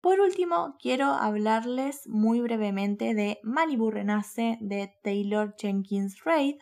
Por 0.01 0.21
último, 0.21 0.77
quiero 0.81 1.07
hablarles 1.07 2.07
muy 2.07 2.41
brevemente 2.41 3.13
de 3.15 3.41
Malibu 3.43 3.91
Renace 3.91 4.57
de 4.61 4.95
Taylor 5.03 5.53
Jenkins 5.59 6.23
Reid, 6.23 6.55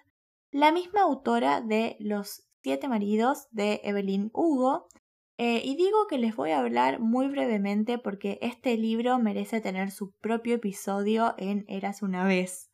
la 0.51 0.73
misma 0.73 1.03
autora 1.03 1.61
de 1.61 1.99
Los 2.01 2.49
siete 2.63 2.89
maridos 2.89 3.49
de 3.51 3.83
Evelyn 3.85 4.31
Hugo 4.33 4.89
eh, 5.39 5.61
y 5.63 5.77
digo 5.77 6.07
que 6.09 6.19
les 6.19 6.35
voy 6.35 6.51
a 6.51 6.61
hablar 6.61 6.99
muy 6.99 7.29
brevemente 7.29 7.99
porque 7.99 8.39
este 8.41 8.77
libro 8.79 9.19
merece 9.19 9.61
tener 9.61 9.91
su 9.91 10.13
propio 10.13 10.55
episodio 10.55 11.35
en 11.37 11.67
Eras 11.69 12.03
una 12.03 12.25
vez. 12.25 12.71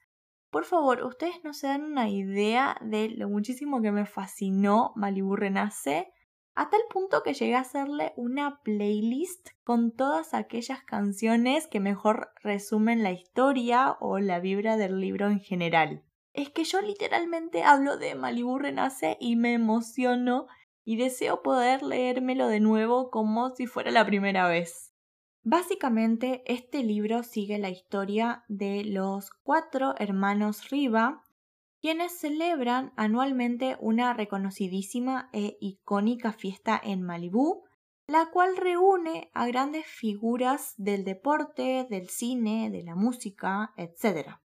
Por 0.50 0.64
favor, 0.64 1.02
ustedes 1.04 1.42
no 1.42 1.54
se 1.54 1.66
dan 1.66 1.82
una 1.82 2.08
idea 2.08 2.76
de 2.82 3.08
lo 3.08 3.28
muchísimo 3.28 3.80
que 3.82 3.90
me 3.90 4.06
fascinó 4.06 4.92
Malibu 4.94 5.34
Renace, 5.34 6.12
a 6.54 6.68
tal 6.68 6.82
punto 6.90 7.22
que 7.22 7.32
llegué 7.34 7.56
a 7.56 7.60
hacerle 7.60 8.12
una 8.16 8.60
playlist 8.62 9.48
con 9.64 9.90
todas 9.90 10.34
aquellas 10.34 10.82
canciones 10.84 11.66
que 11.66 11.80
mejor 11.80 12.28
resumen 12.42 13.02
la 13.02 13.12
historia 13.12 13.96
o 13.98 14.18
la 14.18 14.38
vibra 14.38 14.76
del 14.76 15.00
libro 15.00 15.28
en 15.28 15.40
general. 15.40 16.04
Es 16.34 16.50
que 16.50 16.64
yo 16.64 16.80
literalmente 16.80 17.62
hablo 17.62 17.96
de 17.96 18.14
Malibu 18.14 18.58
Renace 18.58 19.16
y 19.20 19.36
me 19.36 19.54
emociono 19.54 20.46
y 20.84 20.96
deseo 20.96 21.42
poder 21.42 21.82
leérmelo 21.82 22.48
de 22.48 22.60
nuevo 22.60 23.10
como 23.10 23.50
si 23.50 23.66
fuera 23.66 23.90
la 23.90 24.04
primera 24.06 24.48
vez. 24.48 24.92
Básicamente, 25.44 26.42
este 26.46 26.84
libro 26.84 27.24
sigue 27.24 27.58
la 27.58 27.70
historia 27.70 28.44
de 28.48 28.84
los 28.84 29.30
cuatro 29.42 29.94
hermanos 29.98 30.70
Riva, 30.70 31.24
quienes 31.80 32.16
celebran 32.16 32.92
anualmente 32.96 33.76
una 33.80 34.12
reconocidísima 34.12 35.30
e 35.32 35.56
icónica 35.60 36.32
fiesta 36.32 36.80
en 36.82 37.02
Malibú, 37.02 37.64
la 38.06 38.30
cual 38.30 38.56
reúne 38.56 39.30
a 39.34 39.46
grandes 39.46 39.86
figuras 39.86 40.74
del 40.76 41.04
deporte, 41.04 41.88
del 41.90 42.08
cine, 42.08 42.70
de 42.70 42.84
la 42.84 42.94
música, 42.94 43.72
etc. 43.76 44.41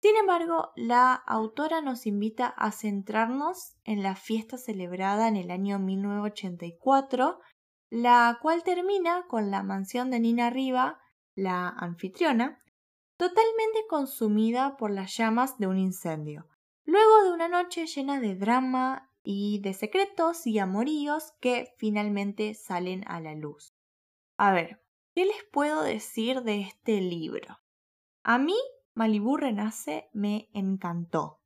Sin 0.00 0.14
embargo, 0.16 0.70
la 0.76 1.14
autora 1.14 1.80
nos 1.80 2.06
invita 2.06 2.46
a 2.46 2.70
centrarnos 2.70 3.76
en 3.84 4.02
la 4.02 4.14
fiesta 4.14 4.56
celebrada 4.56 5.26
en 5.26 5.36
el 5.36 5.50
año 5.50 5.80
1984, 5.80 7.40
la 7.90 8.38
cual 8.40 8.62
termina 8.62 9.26
con 9.28 9.50
la 9.50 9.64
mansión 9.64 10.10
de 10.10 10.20
Nina 10.20 10.50
Riva, 10.50 11.00
la 11.34 11.68
anfitriona, 11.68 12.62
totalmente 13.16 13.86
consumida 13.88 14.76
por 14.76 14.92
las 14.92 15.16
llamas 15.16 15.58
de 15.58 15.66
un 15.66 15.78
incendio, 15.78 16.46
luego 16.84 17.24
de 17.24 17.32
una 17.32 17.48
noche 17.48 17.86
llena 17.86 18.20
de 18.20 18.36
drama 18.36 19.10
y 19.24 19.60
de 19.62 19.74
secretos 19.74 20.46
y 20.46 20.60
amoríos 20.60 21.32
que 21.40 21.74
finalmente 21.76 22.54
salen 22.54 23.02
a 23.08 23.20
la 23.20 23.34
luz. 23.34 23.74
A 24.36 24.52
ver, 24.52 24.80
¿qué 25.16 25.24
les 25.24 25.44
puedo 25.50 25.82
decir 25.82 26.42
de 26.42 26.60
este 26.60 27.00
libro? 27.00 27.58
A 28.22 28.38
mí 28.38 28.56
Malibú 28.98 29.36
Renace 29.36 30.10
me 30.12 30.48
encantó. 30.52 31.40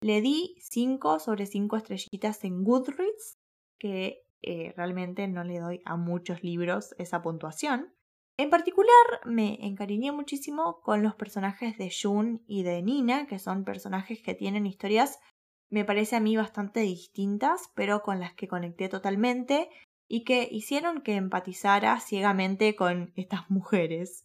Le 0.00 0.22
di 0.22 0.56
5 0.58 1.18
sobre 1.18 1.44
5 1.44 1.76
estrellitas 1.76 2.42
en 2.44 2.64
Goodreads, 2.64 3.36
que 3.78 4.22
eh, 4.40 4.72
realmente 4.74 5.28
no 5.28 5.44
le 5.44 5.58
doy 5.58 5.82
a 5.84 5.98
muchos 5.98 6.42
libros 6.42 6.94
esa 6.96 7.20
puntuación. 7.20 7.92
En 8.38 8.48
particular, 8.48 9.20
me 9.26 9.66
encariñé 9.66 10.12
muchísimo 10.12 10.80
con 10.80 11.02
los 11.02 11.14
personajes 11.14 11.76
de 11.76 11.92
Jun 11.92 12.42
y 12.46 12.62
de 12.62 12.80
Nina, 12.80 13.26
que 13.26 13.38
son 13.38 13.64
personajes 13.64 14.22
que 14.22 14.32
tienen 14.32 14.64
historias, 14.64 15.20
me 15.70 15.84
parece 15.84 16.16
a 16.16 16.20
mí, 16.20 16.38
bastante 16.38 16.80
distintas, 16.80 17.70
pero 17.74 18.00
con 18.00 18.18
las 18.18 18.32
que 18.32 18.48
conecté 18.48 18.88
totalmente 18.88 19.68
y 20.08 20.24
que 20.24 20.48
hicieron 20.50 21.02
que 21.02 21.16
empatizara 21.16 22.00
ciegamente 22.00 22.74
con 22.74 23.12
estas 23.14 23.50
mujeres. 23.50 24.24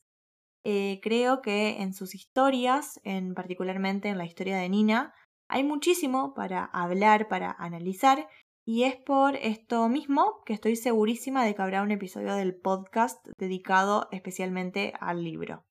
Eh, 0.71 0.99
creo 1.01 1.41
que 1.41 1.81
en 1.81 1.95
sus 1.95 2.13
historias, 2.13 2.99
en 3.03 3.33
particularmente 3.33 4.07
en 4.07 4.19
la 4.19 4.25
historia 4.25 4.57
de 4.57 4.69
Nina, 4.69 5.15
hay 5.47 5.63
muchísimo 5.63 6.35
para 6.35 6.63
hablar, 6.63 7.27
para 7.27 7.55
analizar, 7.57 8.27
y 8.67 8.83
es 8.83 8.95
por 8.95 9.35
esto 9.37 9.89
mismo 9.89 10.43
que 10.45 10.53
estoy 10.53 10.75
segurísima 10.75 11.43
de 11.43 11.55
que 11.55 11.61
habrá 11.63 11.81
un 11.81 11.89
episodio 11.89 12.35
del 12.35 12.55
podcast 12.55 13.17
dedicado 13.39 14.09
especialmente 14.11 14.93
al 14.99 15.23
libro. 15.23 15.65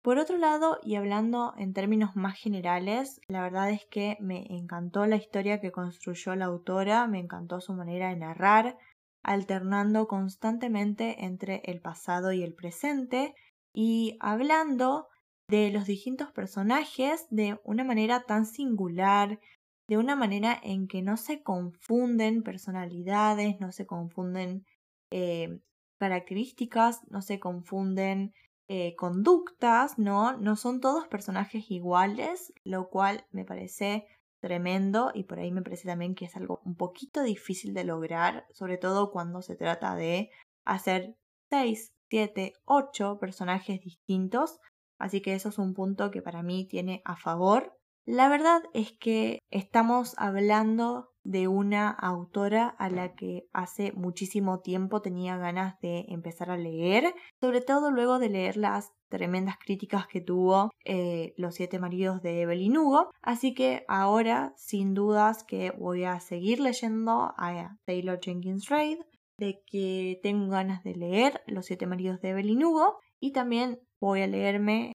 Por 0.00 0.16
otro 0.18 0.38
lado, 0.38 0.78
y 0.84 0.94
hablando 0.94 1.52
en 1.58 1.72
términos 1.72 2.14
más 2.14 2.38
generales, 2.38 3.20
la 3.26 3.42
verdad 3.42 3.70
es 3.70 3.84
que 3.90 4.16
me 4.20 4.46
encantó 4.48 5.06
la 5.06 5.16
historia 5.16 5.60
que 5.60 5.72
construyó 5.72 6.36
la 6.36 6.44
autora, 6.44 7.08
me 7.08 7.18
encantó 7.18 7.60
su 7.60 7.72
manera 7.72 8.10
de 8.10 8.16
narrar, 8.16 8.78
alternando 9.24 10.06
constantemente 10.06 11.24
entre 11.24 11.62
el 11.64 11.80
pasado 11.80 12.30
y 12.30 12.44
el 12.44 12.54
presente 12.54 13.34
y 13.76 14.16
hablando 14.20 15.08
de 15.50 15.70
los 15.70 15.84
distintos 15.84 16.32
personajes 16.32 17.26
de 17.28 17.60
una 17.62 17.84
manera 17.84 18.22
tan 18.22 18.46
singular, 18.46 19.38
de 19.86 19.98
una 19.98 20.16
manera 20.16 20.58
en 20.62 20.88
que 20.88 21.02
no 21.02 21.18
se 21.18 21.42
confunden 21.42 22.42
personalidades, 22.42 23.60
no 23.60 23.72
se 23.72 23.86
confunden 23.86 24.64
eh, 25.12 25.60
características, 26.00 27.02
no 27.10 27.20
se 27.20 27.38
confunden 27.38 28.32
eh, 28.68 28.96
conductas, 28.96 29.98
¿no? 29.98 30.38
No 30.38 30.56
son 30.56 30.80
todos 30.80 31.06
personajes 31.06 31.70
iguales, 31.70 32.54
lo 32.64 32.88
cual 32.88 33.26
me 33.30 33.44
parece 33.44 34.06
tremendo 34.42 35.10
y 35.12 35.24
por 35.24 35.38
ahí 35.38 35.52
me 35.52 35.62
parece 35.62 35.86
también 35.86 36.14
que 36.14 36.24
es 36.24 36.34
algo 36.34 36.62
un 36.64 36.76
poquito 36.76 37.22
difícil 37.22 37.74
de 37.74 37.84
lograr, 37.84 38.46
sobre 38.52 38.78
todo 38.78 39.10
cuando 39.10 39.42
se 39.42 39.54
trata 39.54 39.94
de 39.96 40.30
hacer 40.64 41.14
seis, 41.50 41.92
siete, 42.08 42.54
ocho 42.64 43.18
personajes 43.18 43.80
distintos. 43.80 44.58
Así 44.98 45.20
que 45.20 45.34
eso 45.34 45.50
es 45.50 45.58
un 45.58 45.74
punto 45.74 46.10
que 46.10 46.22
para 46.22 46.42
mí 46.42 46.66
tiene 46.66 47.02
a 47.04 47.16
favor 47.16 47.76
la 48.06 48.28
verdad 48.28 48.62
es 48.72 48.92
que 48.92 49.40
estamos 49.50 50.14
hablando 50.16 51.10
de 51.24 51.48
una 51.48 51.90
autora 51.90 52.68
a 52.68 52.88
la 52.88 53.16
que 53.16 53.48
hace 53.52 53.90
muchísimo 53.90 54.60
tiempo 54.60 55.02
tenía 55.02 55.36
ganas 55.36 55.74
de 55.80 56.04
empezar 56.08 56.52
a 56.52 56.56
leer, 56.56 57.16
sobre 57.40 57.62
todo 57.62 57.90
luego 57.90 58.20
de 58.20 58.28
leer 58.28 58.56
las 58.56 58.92
tremendas 59.08 59.56
críticas 59.58 60.06
que 60.06 60.20
tuvo 60.20 60.70
eh, 60.84 61.34
Los 61.36 61.56
siete 61.56 61.80
maridos 61.80 62.22
de 62.22 62.42
Evelyn 62.42 62.78
Hugo, 62.78 63.10
así 63.22 63.54
que 63.54 63.84
ahora 63.88 64.52
sin 64.56 64.94
dudas 64.94 65.42
que 65.42 65.72
voy 65.72 66.04
a 66.04 66.20
seguir 66.20 66.60
leyendo 66.60 67.34
a 67.36 67.76
Taylor 67.86 68.20
Jenkins 68.22 68.68
Reid, 68.68 68.98
de 69.38 69.62
que 69.66 70.18
tengo 70.22 70.48
ganas 70.48 70.82
de 70.82 70.94
leer 70.94 71.42
Los 71.46 71.66
siete 71.66 71.86
maridos 71.86 72.20
de 72.20 72.30
Evelyn 72.30 72.64
Hugo 72.64 72.98
y 73.20 73.32
también 73.32 73.80
voy 74.00 74.22
a 74.22 74.26
leerme 74.26 74.92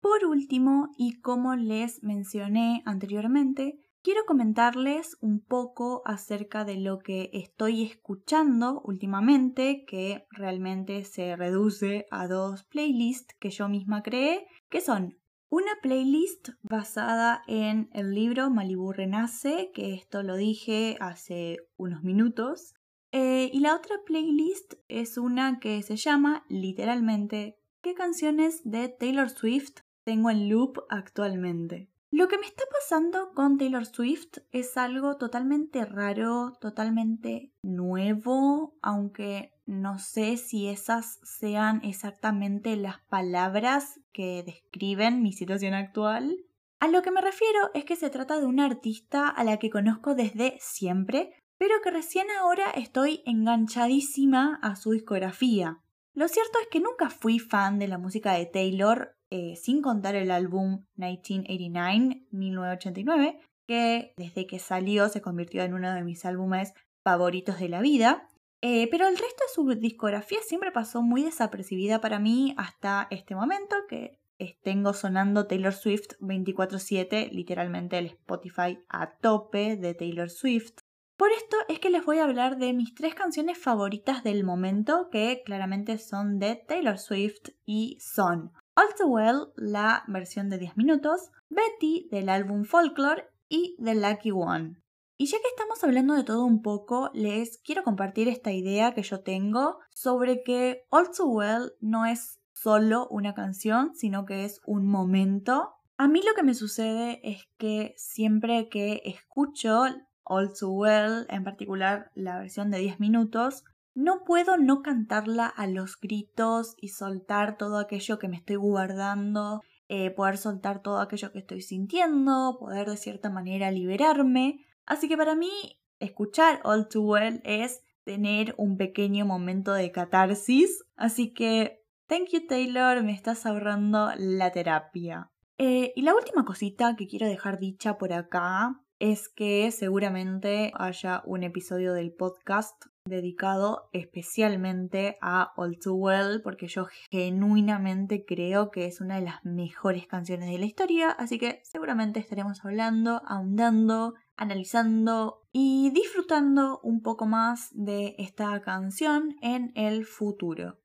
por 0.00 0.24
último, 0.24 0.88
y 0.96 1.20
como 1.20 1.54
les 1.54 2.02
mencioné 2.02 2.82
anteriormente, 2.86 3.78
quiero 4.02 4.24
comentarles 4.26 5.18
un 5.20 5.40
poco 5.44 6.02
acerca 6.06 6.64
de 6.64 6.76
lo 6.76 6.98
que 6.98 7.30
estoy 7.32 7.82
escuchando 7.82 8.80
últimamente, 8.84 9.84
que 9.86 10.26
realmente 10.30 11.04
se 11.04 11.36
reduce 11.36 12.06
a 12.10 12.26
dos 12.26 12.64
playlists 12.64 13.34
que 13.38 13.50
yo 13.50 13.68
misma 13.68 14.02
creé, 14.02 14.46
que 14.70 14.80
son 14.80 15.18
una 15.50 15.72
playlist 15.82 16.50
basada 16.62 17.42
en 17.46 17.88
el 17.92 18.14
libro 18.14 18.50
Malibu 18.50 18.92
Renace, 18.92 19.70
que 19.74 19.94
esto 19.94 20.22
lo 20.22 20.36
dije 20.36 20.96
hace 21.00 21.58
unos 21.76 22.02
minutos, 22.02 22.74
eh, 23.12 23.50
y 23.52 23.60
la 23.60 23.74
otra 23.74 23.96
playlist 24.04 24.74
es 24.88 25.16
una 25.16 25.58
que 25.60 25.82
se 25.82 25.96
llama 25.96 26.44
literalmente 26.48 27.58
¿Qué 27.80 27.94
canciones 27.94 28.60
de 28.64 28.88
Taylor 28.88 29.30
Swift 29.30 29.80
tengo 30.08 30.30
en 30.30 30.48
loop 30.48 30.84
actualmente. 30.88 31.90
Lo 32.10 32.28
que 32.28 32.38
me 32.38 32.46
está 32.46 32.64
pasando 32.72 33.34
con 33.34 33.58
Taylor 33.58 33.84
Swift 33.84 34.38
es 34.52 34.78
algo 34.78 35.18
totalmente 35.18 35.84
raro, 35.84 36.54
totalmente 36.62 37.52
nuevo, 37.62 38.74
aunque 38.80 39.52
no 39.68 39.98
sé 39.98 40.38
si 40.38 40.66
esas 40.66 41.20
sean 41.22 41.84
exactamente 41.84 42.74
las 42.74 43.00
palabras 43.02 44.00
que 44.12 44.42
describen 44.42 45.22
mi 45.22 45.34
situación 45.34 45.74
actual. 45.74 46.38
A 46.80 46.88
lo 46.88 47.02
que 47.02 47.10
me 47.10 47.20
refiero 47.20 47.70
es 47.74 47.84
que 47.84 47.94
se 47.94 48.08
trata 48.08 48.40
de 48.40 48.46
una 48.46 48.64
artista 48.64 49.28
a 49.28 49.44
la 49.44 49.58
que 49.58 49.68
conozco 49.68 50.14
desde 50.14 50.56
siempre, 50.58 51.34
pero 51.58 51.74
que 51.84 51.90
recién 51.90 52.28
ahora 52.30 52.70
estoy 52.70 53.22
enganchadísima 53.26 54.58
a 54.62 54.74
su 54.74 54.92
discografía. 54.92 55.82
Lo 56.14 56.28
cierto 56.28 56.58
es 56.62 56.68
que 56.68 56.80
nunca 56.80 57.10
fui 57.10 57.38
fan 57.38 57.78
de 57.78 57.88
la 57.88 57.98
música 57.98 58.32
de 58.32 58.46
Taylor 58.46 59.16
eh, 59.28 59.54
sin 59.56 59.82
contar 59.82 60.14
el 60.14 60.30
álbum 60.30 60.86
1989, 60.96 62.26
1989, 62.30 63.40
que 63.66 64.14
desde 64.16 64.46
que 64.46 64.60
salió 64.60 65.10
se 65.10 65.20
convirtió 65.20 65.62
en 65.62 65.74
uno 65.74 65.92
de 65.92 66.04
mis 66.04 66.24
álbumes 66.24 66.72
favoritos 67.04 67.60
de 67.60 67.68
la 67.68 67.82
vida. 67.82 68.30
Eh, 68.60 68.88
pero 68.90 69.06
el 69.06 69.16
resto 69.16 69.44
de 69.46 69.54
su 69.54 69.80
discografía 69.80 70.40
siempre 70.42 70.72
pasó 70.72 71.02
muy 71.02 71.22
desapercibida 71.22 72.00
para 72.00 72.18
mí 72.18 72.54
hasta 72.56 73.06
este 73.10 73.34
momento 73.34 73.76
que 73.88 74.18
tengo 74.62 74.92
sonando 74.92 75.46
Taylor 75.46 75.72
Swift 75.72 76.14
24/7, 76.20 77.30
literalmente 77.32 77.98
el 77.98 78.06
Spotify 78.06 78.78
a 78.88 79.16
tope 79.16 79.76
de 79.76 79.94
Taylor 79.94 80.30
Swift. 80.30 80.80
Por 81.16 81.32
esto 81.32 81.56
es 81.68 81.80
que 81.80 81.90
les 81.90 82.04
voy 82.04 82.18
a 82.18 82.24
hablar 82.24 82.58
de 82.58 82.72
mis 82.72 82.94
tres 82.94 83.14
canciones 83.14 83.58
favoritas 83.58 84.22
del 84.22 84.44
momento, 84.44 85.08
que 85.10 85.42
claramente 85.44 85.98
son 85.98 86.38
de 86.38 86.54
Taylor 86.54 86.98
Swift 86.98 87.50
y 87.66 87.98
son 88.00 88.52
All 88.76 88.94
Too 88.96 89.08
Well, 89.08 89.52
la 89.56 90.04
versión 90.06 90.48
de 90.48 90.58
10 90.58 90.76
minutos, 90.76 91.32
Betty 91.48 92.08
del 92.12 92.28
álbum 92.28 92.64
Folklore 92.64 93.28
y 93.48 93.76
The 93.82 93.96
Lucky 93.96 94.30
One. 94.30 94.76
Y 95.20 95.26
ya 95.26 95.38
que 95.38 95.48
estamos 95.48 95.82
hablando 95.82 96.14
de 96.14 96.22
todo 96.22 96.44
un 96.44 96.62
poco, 96.62 97.10
les 97.12 97.58
quiero 97.58 97.82
compartir 97.82 98.28
esta 98.28 98.52
idea 98.52 98.94
que 98.94 99.02
yo 99.02 99.20
tengo 99.20 99.80
sobre 99.92 100.44
que 100.44 100.86
All 100.90 101.10
Too 101.10 101.26
Well 101.26 101.72
no 101.80 102.06
es 102.06 102.40
solo 102.52 103.08
una 103.08 103.34
canción, 103.34 103.96
sino 103.96 104.24
que 104.26 104.44
es 104.44 104.60
un 104.64 104.86
momento. 104.86 105.74
A 105.96 106.06
mí 106.06 106.22
lo 106.24 106.34
que 106.34 106.44
me 106.44 106.54
sucede 106.54 107.20
es 107.24 107.48
que 107.58 107.94
siempre 107.96 108.68
que 108.68 109.02
escucho 109.06 109.86
All 110.22 110.52
Too 110.52 110.70
Well, 110.70 111.26
en 111.30 111.42
particular 111.42 112.12
la 112.14 112.38
versión 112.38 112.70
de 112.70 112.78
10 112.78 113.00
minutos, 113.00 113.64
no 113.94 114.22
puedo 114.22 114.56
no 114.56 114.82
cantarla 114.82 115.48
a 115.48 115.66
los 115.66 115.98
gritos 116.00 116.76
y 116.76 116.90
soltar 116.90 117.56
todo 117.56 117.78
aquello 117.78 118.20
que 118.20 118.28
me 118.28 118.36
estoy 118.36 118.54
guardando, 118.54 119.62
eh, 119.88 120.12
poder 120.12 120.38
soltar 120.38 120.80
todo 120.80 121.00
aquello 121.00 121.32
que 121.32 121.40
estoy 121.40 121.62
sintiendo, 121.62 122.56
poder 122.60 122.88
de 122.88 122.96
cierta 122.96 123.30
manera 123.30 123.72
liberarme. 123.72 124.64
Así 124.88 125.06
que 125.06 125.18
para 125.18 125.34
mí, 125.34 125.78
escuchar 126.00 126.60
All 126.64 126.88
Too 126.88 127.02
Well 127.02 127.42
es 127.44 127.82
tener 128.04 128.54
un 128.56 128.78
pequeño 128.78 129.26
momento 129.26 129.74
de 129.74 129.92
catarsis. 129.92 130.82
Así 130.96 131.34
que, 131.34 131.84
thank 132.06 132.30
you 132.30 132.46
Taylor, 132.46 133.02
me 133.02 133.12
estás 133.12 133.44
ahorrando 133.44 134.10
la 134.16 134.50
terapia. 134.50 135.30
Eh, 135.58 135.92
y 135.94 136.02
la 136.02 136.14
última 136.14 136.46
cosita 136.46 136.96
que 136.96 137.06
quiero 137.06 137.26
dejar 137.26 137.58
dicha 137.58 137.98
por 137.98 138.14
acá 138.14 138.80
es 138.98 139.28
que 139.28 139.70
seguramente 139.72 140.72
haya 140.74 141.22
un 141.26 141.42
episodio 141.42 141.92
del 141.92 142.14
podcast 142.14 142.86
dedicado 143.04 143.90
especialmente 143.92 145.16
a 145.20 145.52
All 145.56 145.78
Too 145.78 145.94
Well 145.94 146.40
porque 146.42 146.66
yo 146.66 146.86
genuinamente 147.10 148.24
creo 148.24 148.70
que 148.70 148.86
es 148.86 149.02
una 149.02 149.16
de 149.16 149.26
las 149.26 149.44
mejores 149.44 150.06
canciones 150.06 150.50
de 150.50 150.58
la 150.58 150.66
historia, 150.66 151.10
así 151.10 151.38
que 151.38 151.60
seguramente 151.62 152.20
estaremos 152.20 152.64
hablando, 152.64 153.22
ahondando, 153.26 154.14
analizando 154.38 155.46
y 155.52 155.90
disfrutando 155.90 156.80
un 156.82 157.02
poco 157.02 157.26
más 157.26 157.68
de 157.72 158.14
esta 158.18 158.60
canción 158.62 159.36
en 159.42 159.72
el 159.74 160.06
futuro. 160.06 160.78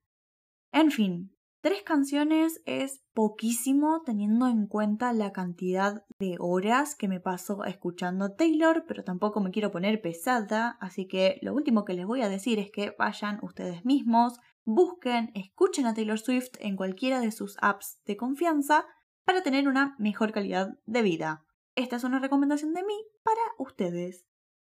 En 0.72 0.92
fin, 0.92 1.34
Tres 1.64 1.82
canciones 1.82 2.62
es 2.66 3.06
poquísimo 3.14 4.02
teniendo 4.06 4.50
en 4.50 4.68
cuenta 4.68 5.14
la 5.14 5.32
cantidad 5.32 6.04
de 6.20 6.36
horas 6.38 6.94
que 6.94 7.08
me 7.08 7.22
paso 7.22 7.64
escuchando 7.64 8.34
Taylor, 8.34 8.84
pero 8.86 9.06
tampoco 9.06 9.40
me 9.40 9.52
quiero 9.52 9.72
poner 9.72 10.02
pesada, 10.02 10.78
así 10.82 11.08
que 11.08 11.40
lo 11.42 11.54
último 11.54 11.86
que 11.86 11.94
les 11.94 12.06
voy 12.06 12.22
a 12.22 12.28
decir 12.28 12.60
es 12.60 12.70
que 12.70 12.94
vayan 13.00 13.40
ustedes 13.42 13.86
mismos, 13.86 14.42
busquen, 14.66 15.32
escuchen 15.36 15.86
a 15.86 15.94
Taylor 15.94 16.20
Swift 16.20 16.52
en 16.60 16.76
cualquiera 16.76 17.22
de 17.22 17.32
sus 17.32 17.56
apps 17.62 18.02
de 18.06 18.18
confianza 18.18 18.86
para 19.24 19.42
tener 19.42 19.70
una 19.70 19.96
mejor 20.00 20.34
calidad 20.34 20.78
de 20.86 21.02
vida. 21.02 21.46
Esta 21.76 21.96
es 21.96 22.04
una 22.04 22.20
recomendación 22.20 22.74
de 22.74 22.84
mí 22.84 22.96
para 23.24 23.42
ustedes. 23.58 24.28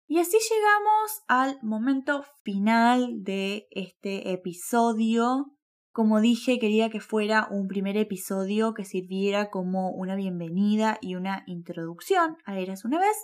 Y 0.09 0.19
así 0.19 0.39
llegamos 0.39 1.23
al 1.29 1.59
momento 1.63 2.25
final 2.43 3.23
de 3.23 3.67
este 3.71 4.33
episodio. 4.33 5.53
Como 5.93 6.21
dije, 6.21 6.59
quería 6.59 6.89
que 6.89 7.01
fuera 7.01 7.49
un 7.51 7.67
primer 7.69 7.97
episodio 7.97 8.73
que 8.73 8.85
sirviera 8.85 9.51
como 9.51 9.91
una 9.91 10.15
bienvenida 10.15 10.99
y 11.03 11.17
una 11.17 11.43
introducción 11.47 12.39
a 12.47 12.59
Eras 12.59 12.85
una 12.85 12.99
vez. 12.99 13.17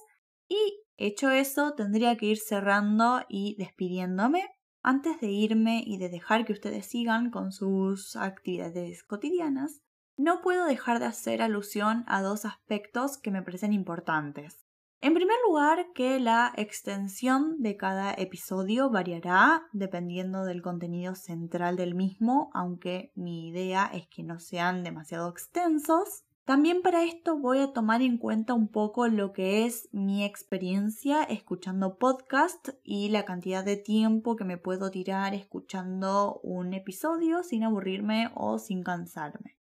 Y 0.48 0.82
hecho 0.96 1.30
eso, 1.30 1.72
tendría 1.74 2.16
que 2.16 2.26
ir 2.26 2.38
cerrando 2.38 3.22
y 3.28 3.56
despidiéndome. 3.58 4.50
Antes 4.82 5.20
de 5.20 5.30
irme 5.30 5.82
y 5.86 5.96
de 5.96 6.08
dejar 6.08 6.44
que 6.44 6.52
ustedes 6.52 6.86
sigan 6.86 7.30
con 7.30 7.52
sus 7.52 8.16
actividades 8.16 9.04
cotidianas, 9.04 9.80
no 10.22 10.40
puedo 10.40 10.66
dejar 10.66 11.00
de 11.00 11.06
hacer 11.06 11.42
alusión 11.42 12.04
a 12.06 12.22
dos 12.22 12.44
aspectos 12.44 13.18
que 13.18 13.32
me 13.32 13.42
parecen 13.42 13.72
importantes. 13.72 14.64
En 15.00 15.14
primer 15.14 15.34
lugar, 15.48 15.86
que 15.96 16.20
la 16.20 16.52
extensión 16.56 17.60
de 17.60 17.76
cada 17.76 18.14
episodio 18.14 18.88
variará 18.88 19.64
dependiendo 19.72 20.44
del 20.44 20.62
contenido 20.62 21.16
central 21.16 21.74
del 21.74 21.96
mismo, 21.96 22.52
aunque 22.54 23.10
mi 23.16 23.48
idea 23.48 23.90
es 23.92 24.06
que 24.06 24.22
no 24.22 24.38
sean 24.38 24.84
demasiado 24.84 25.28
extensos. 25.28 26.22
También 26.44 26.82
para 26.82 27.02
esto 27.02 27.36
voy 27.36 27.58
a 27.58 27.72
tomar 27.72 28.00
en 28.00 28.16
cuenta 28.16 28.54
un 28.54 28.68
poco 28.68 29.08
lo 29.08 29.32
que 29.32 29.64
es 29.64 29.88
mi 29.90 30.24
experiencia 30.24 31.24
escuchando 31.24 31.98
podcast 31.98 32.68
y 32.84 33.08
la 33.08 33.24
cantidad 33.24 33.64
de 33.64 33.76
tiempo 33.76 34.36
que 34.36 34.44
me 34.44 34.56
puedo 34.56 34.92
tirar 34.92 35.34
escuchando 35.34 36.38
un 36.44 36.74
episodio 36.74 37.42
sin 37.42 37.64
aburrirme 37.64 38.30
o 38.36 38.60
sin 38.60 38.84
cansarme. 38.84 39.61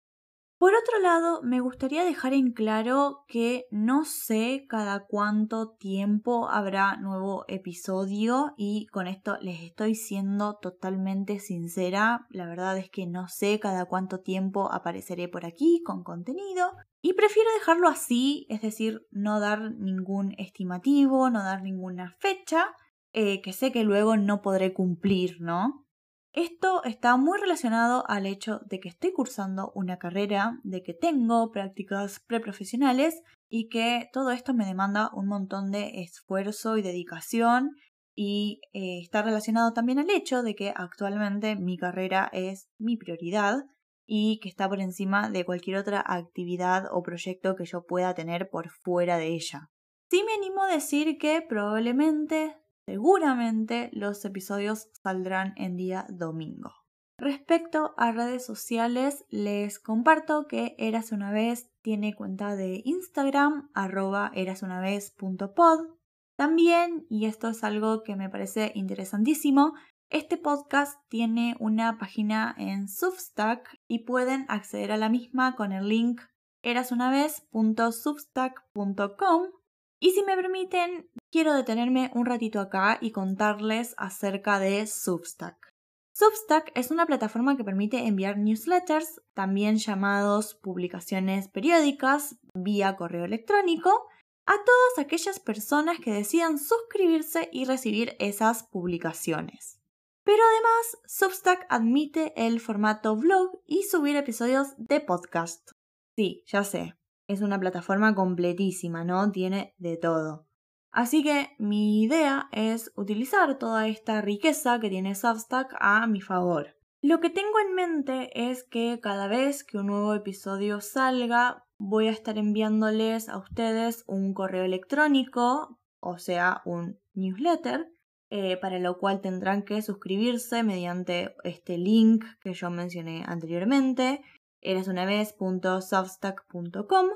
Por 0.61 0.75
otro 0.75 0.99
lado, 1.01 1.40
me 1.42 1.61
gustaría 1.61 2.05
dejar 2.05 2.35
en 2.35 2.53
claro 2.53 3.25
que 3.27 3.64
no 3.70 4.05
sé 4.05 4.66
cada 4.68 5.07
cuánto 5.07 5.70
tiempo 5.70 6.51
habrá 6.51 6.99
nuevo 6.99 7.46
episodio 7.49 8.53
y 8.59 8.87
con 8.88 9.07
esto 9.07 9.38
les 9.40 9.62
estoy 9.62 9.94
siendo 9.94 10.59
totalmente 10.61 11.38
sincera. 11.38 12.27
La 12.29 12.44
verdad 12.44 12.77
es 12.77 12.90
que 12.90 13.07
no 13.07 13.27
sé 13.27 13.59
cada 13.59 13.87
cuánto 13.87 14.20
tiempo 14.20 14.70
apareceré 14.70 15.29
por 15.29 15.46
aquí 15.46 15.81
con 15.83 16.05
contenido 16.05 16.73
y 17.01 17.14
prefiero 17.14 17.49
dejarlo 17.59 17.88
así, 17.88 18.44
es 18.51 18.61
decir, 18.61 19.07
no 19.11 19.40
dar 19.40 19.73
ningún 19.79 20.35
estimativo, 20.37 21.31
no 21.31 21.42
dar 21.42 21.62
ninguna 21.62 22.14
fecha, 22.18 22.66
eh, 23.14 23.40
que 23.40 23.55
sé 23.55 23.73
que 23.73 23.83
luego 23.83 24.18
no 24.18 24.42
podré 24.42 24.75
cumplir, 24.75 25.38
¿no? 25.40 25.87
Esto 26.33 26.85
está 26.85 27.16
muy 27.16 27.40
relacionado 27.40 28.05
al 28.09 28.25
hecho 28.25 28.61
de 28.66 28.79
que 28.79 28.88
estoy 28.88 29.12
cursando 29.12 29.73
una 29.75 29.99
carrera, 29.99 30.61
de 30.62 30.83
que 30.83 30.95
tengo 30.95 31.51
prácticas 31.51 32.21
preprofesionales 32.21 33.21
y 33.49 33.69
que 33.69 34.09
todo 34.12 34.31
esto 34.31 34.55
me 34.55 34.64
demanda 34.64 35.11
un 35.12 35.27
montón 35.27 35.73
de 35.73 36.03
esfuerzo 36.03 36.77
y 36.77 36.83
dedicación 36.83 37.71
y 38.14 38.61
eh, 38.73 39.01
está 39.03 39.23
relacionado 39.23 39.73
también 39.73 39.99
al 39.99 40.11
hecho 40.11 40.43
de 40.43 40.55
que 40.55 40.73
actualmente 40.77 41.57
mi 41.57 41.77
carrera 41.77 42.31
es 42.33 42.69
mi 42.79 42.97
prioridad 42.97 43.64
y 44.07 44.38
que 44.40 44.49
está 44.49 44.69
por 44.69 44.81
encima 44.81 45.31
de 45.31 45.45
cualquier 45.45 45.79
otra 45.79 46.05
actividad 46.07 46.85
o 46.93 47.03
proyecto 47.03 47.57
que 47.57 47.64
yo 47.64 47.87
pueda 47.87 48.14
tener 48.14 48.51
por 48.51 48.71
fuera 48.71 49.19
de 49.19 49.35
ella. 49.35 49.71
Sí 50.11 50.23
me 50.25 50.35
animo 50.35 50.62
a 50.62 50.73
decir 50.73 51.19
que 51.19 51.43
probablemente 51.43 52.57
Seguramente 52.90 53.88
los 53.92 54.24
episodios 54.24 54.88
saldrán 55.05 55.55
en 55.57 55.76
día 55.76 56.07
domingo. 56.09 56.72
Respecto 57.18 57.94
a 57.96 58.11
redes 58.11 58.44
sociales, 58.44 59.24
les 59.29 59.79
comparto 59.79 60.48
que 60.48 60.74
Eras 60.76 61.12
una 61.12 61.31
vez 61.31 61.70
tiene 61.83 62.16
cuenta 62.16 62.57
de 62.57 62.83
Instagram, 62.85 63.70
arroba 63.74 64.33
erasunavez.pod. 64.35 65.87
También, 66.35 67.07
y 67.09 67.26
esto 67.26 67.50
es 67.50 67.62
algo 67.62 68.03
que 68.03 68.16
me 68.16 68.29
parece 68.29 68.72
interesantísimo, 68.74 69.74
este 70.09 70.37
podcast 70.37 71.00
tiene 71.09 71.55
una 71.61 71.96
página 71.96 72.57
en 72.59 72.88
Substack 72.88 73.79
y 73.87 74.00
pueden 74.00 74.46
acceder 74.48 74.90
a 74.90 74.96
la 74.96 75.09
misma 75.09 75.55
con 75.55 75.70
el 75.70 75.87
link 75.87 76.22
erasunavez.substack.com 76.62 79.60
y 80.00 80.12
si 80.12 80.22
me 80.22 80.34
permiten, 80.34 81.08
quiero 81.30 81.54
detenerme 81.54 82.10
un 82.14 82.24
ratito 82.26 82.58
acá 82.58 82.98
y 83.00 83.12
contarles 83.12 83.94
acerca 83.98 84.58
de 84.58 84.86
Substack. 84.86 85.70
Substack 86.12 86.72
es 86.74 86.90
una 86.90 87.06
plataforma 87.06 87.56
que 87.56 87.64
permite 87.64 88.06
enviar 88.06 88.38
newsletters, 88.38 89.20
también 89.34 89.76
llamados 89.76 90.54
publicaciones 90.54 91.48
periódicas, 91.48 92.36
vía 92.54 92.96
correo 92.96 93.24
electrónico, 93.24 94.08
a 94.46 94.54
todas 94.54 94.98
aquellas 94.98 95.38
personas 95.38 96.00
que 96.00 96.12
decidan 96.12 96.58
suscribirse 96.58 97.48
y 97.52 97.66
recibir 97.66 98.16
esas 98.18 98.64
publicaciones. 98.64 99.80
Pero 100.24 100.42
además, 100.42 100.98
Substack 101.06 101.66
admite 101.68 102.32
el 102.36 102.60
formato 102.60 103.16
blog 103.16 103.60
y 103.66 103.84
subir 103.84 104.16
episodios 104.16 104.68
de 104.76 105.00
podcast. 105.00 105.70
Sí, 106.16 106.42
ya 106.46 106.64
sé, 106.64 106.94
es 107.33 107.43
una 107.43 107.61
plataforma 107.61 108.14
completísima, 108.14 109.05
¿no? 109.05 109.31
Tiene 109.31 109.75
de 109.79 109.97
todo. 109.97 110.47
Así 110.90 111.23
que 111.23 111.51
mi 111.59 112.03
idea 112.03 112.49
es 112.51 112.93
utilizar 112.97 113.59
toda 113.59 113.87
esta 113.87 114.21
riqueza 114.21 114.81
que 114.81 114.90
tiene 114.90 115.14
Substack 115.14 115.77
a 115.79 116.07
mi 116.09 116.21
favor. 116.21 116.77
Lo 117.01 117.21
que 117.21 117.31
tengo 117.31 117.59
en 117.66 117.75
mente 117.75 118.51
es 118.51 118.64
que 118.64 118.99
cada 119.01 119.29
vez 119.29 119.62
que 119.64 119.79
un 119.79 119.87
nuevo 119.87 120.14
episodio 120.14 120.81
salga, 120.81 121.64
voy 121.79 122.09
a 122.09 122.11
estar 122.11 122.37
enviándoles 122.37 123.29
a 123.29 123.38
ustedes 123.38 124.05
un 124.07 124.35
correo 124.35 124.64
electrónico, 124.64 125.79
o 126.01 126.19
sea, 126.19 126.61
un 126.64 126.99
newsletter, 127.14 127.88
eh, 128.31 128.57
para 128.57 128.79
lo 128.79 128.99
cual 128.99 129.21
tendrán 129.21 129.62
que 129.62 129.83
suscribirse 129.83 130.62
mediante 130.62 131.35
este 131.45 131.79
link 131.79 132.25
que 132.40 132.53
yo 132.53 132.71
mencioné 132.71 133.25
anteriormente 133.27 134.23
erasunavez.substack.com, 134.61 137.07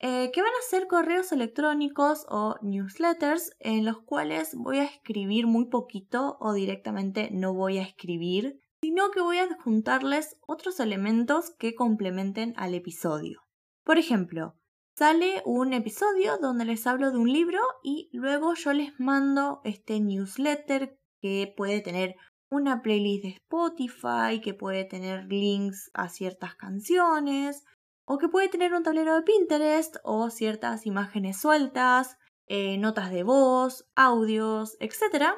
eh, 0.00 0.30
que 0.32 0.42
van 0.42 0.52
a 0.52 0.68
ser 0.68 0.86
correos 0.86 1.32
electrónicos 1.32 2.24
o 2.28 2.54
newsletters 2.62 3.56
en 3.58 3.84
los 3.84 3.98
cuales 3.98 4.54
voy 4.54 4.78
a 4.78 4.84
escribir 4.84 5.48
muy 5.48 5.66
poquito 5.66 6.36
o 6.40 6.52
directamente 6.52 7.30
no 7.32 7.52
voy 7.52 7.78
a 7.78 7.82
escribir, 7.82 8.62
sino 8.80 9.10
que 9.10 9.20
voy 9.20 9.38
a 9.38 9.44
adjuntarles 9.44 10.38
otros 10.46 10.78
elementos 10.78 11.50
que 11.58 11.74
complementen 11.74 12.54
al 12.56 12.74
episodio. 12.74 13.42
Por 13.82 13.98
ejemplo, 13.98 14.54
sale 14.96 15.42
un 15.44 15.72
episodio 15.72 16.38
donde 16.38 16.64
les 16.64 16.86
hablo 16.86 17.10
de 17.10 17.18
un 17.18 17.32
libro 17.32 17.58
y 17.82 18.08
luego 18.12 18.54
yo 18.54 18.72
les 18.72 18.92
mando 19.00 19.60
este 19.64 19.98
newsletter 19.98 20.96
que 21.20 21.52
puede 21.56 21.80
tener 21.80 22.14
una 22.50 22.82
playlist 22.82 23.24
de 23.24 23.30
Spotify 23.30 24.40
que 24.42 24.54
puede 24.54 24.84
tener 24.84 25.24
links 25.24 25.90
a 25.94 26.08
ciertas 26.08 26.54
canciones 26.54 27.64
o 28.04 28.18
que 28.18 28.28
puede 28.28 28.48
tener 28.48 28.72
un 28.72 28.82
tablero 28.82 29.14
de 29.14 29.22
Pinterest 29.22 29.96
o 30.02 30.30
ciertas 30.30 30.86
imágenes 30.86 31.40
sueltas, 31.40 32.16
eh, 32.46 32.78
notas 32.78 33.10
de 33.10 33.22
voz, 33.22 33.86
audios, 33.94 34.76
etc. 34.80 35.34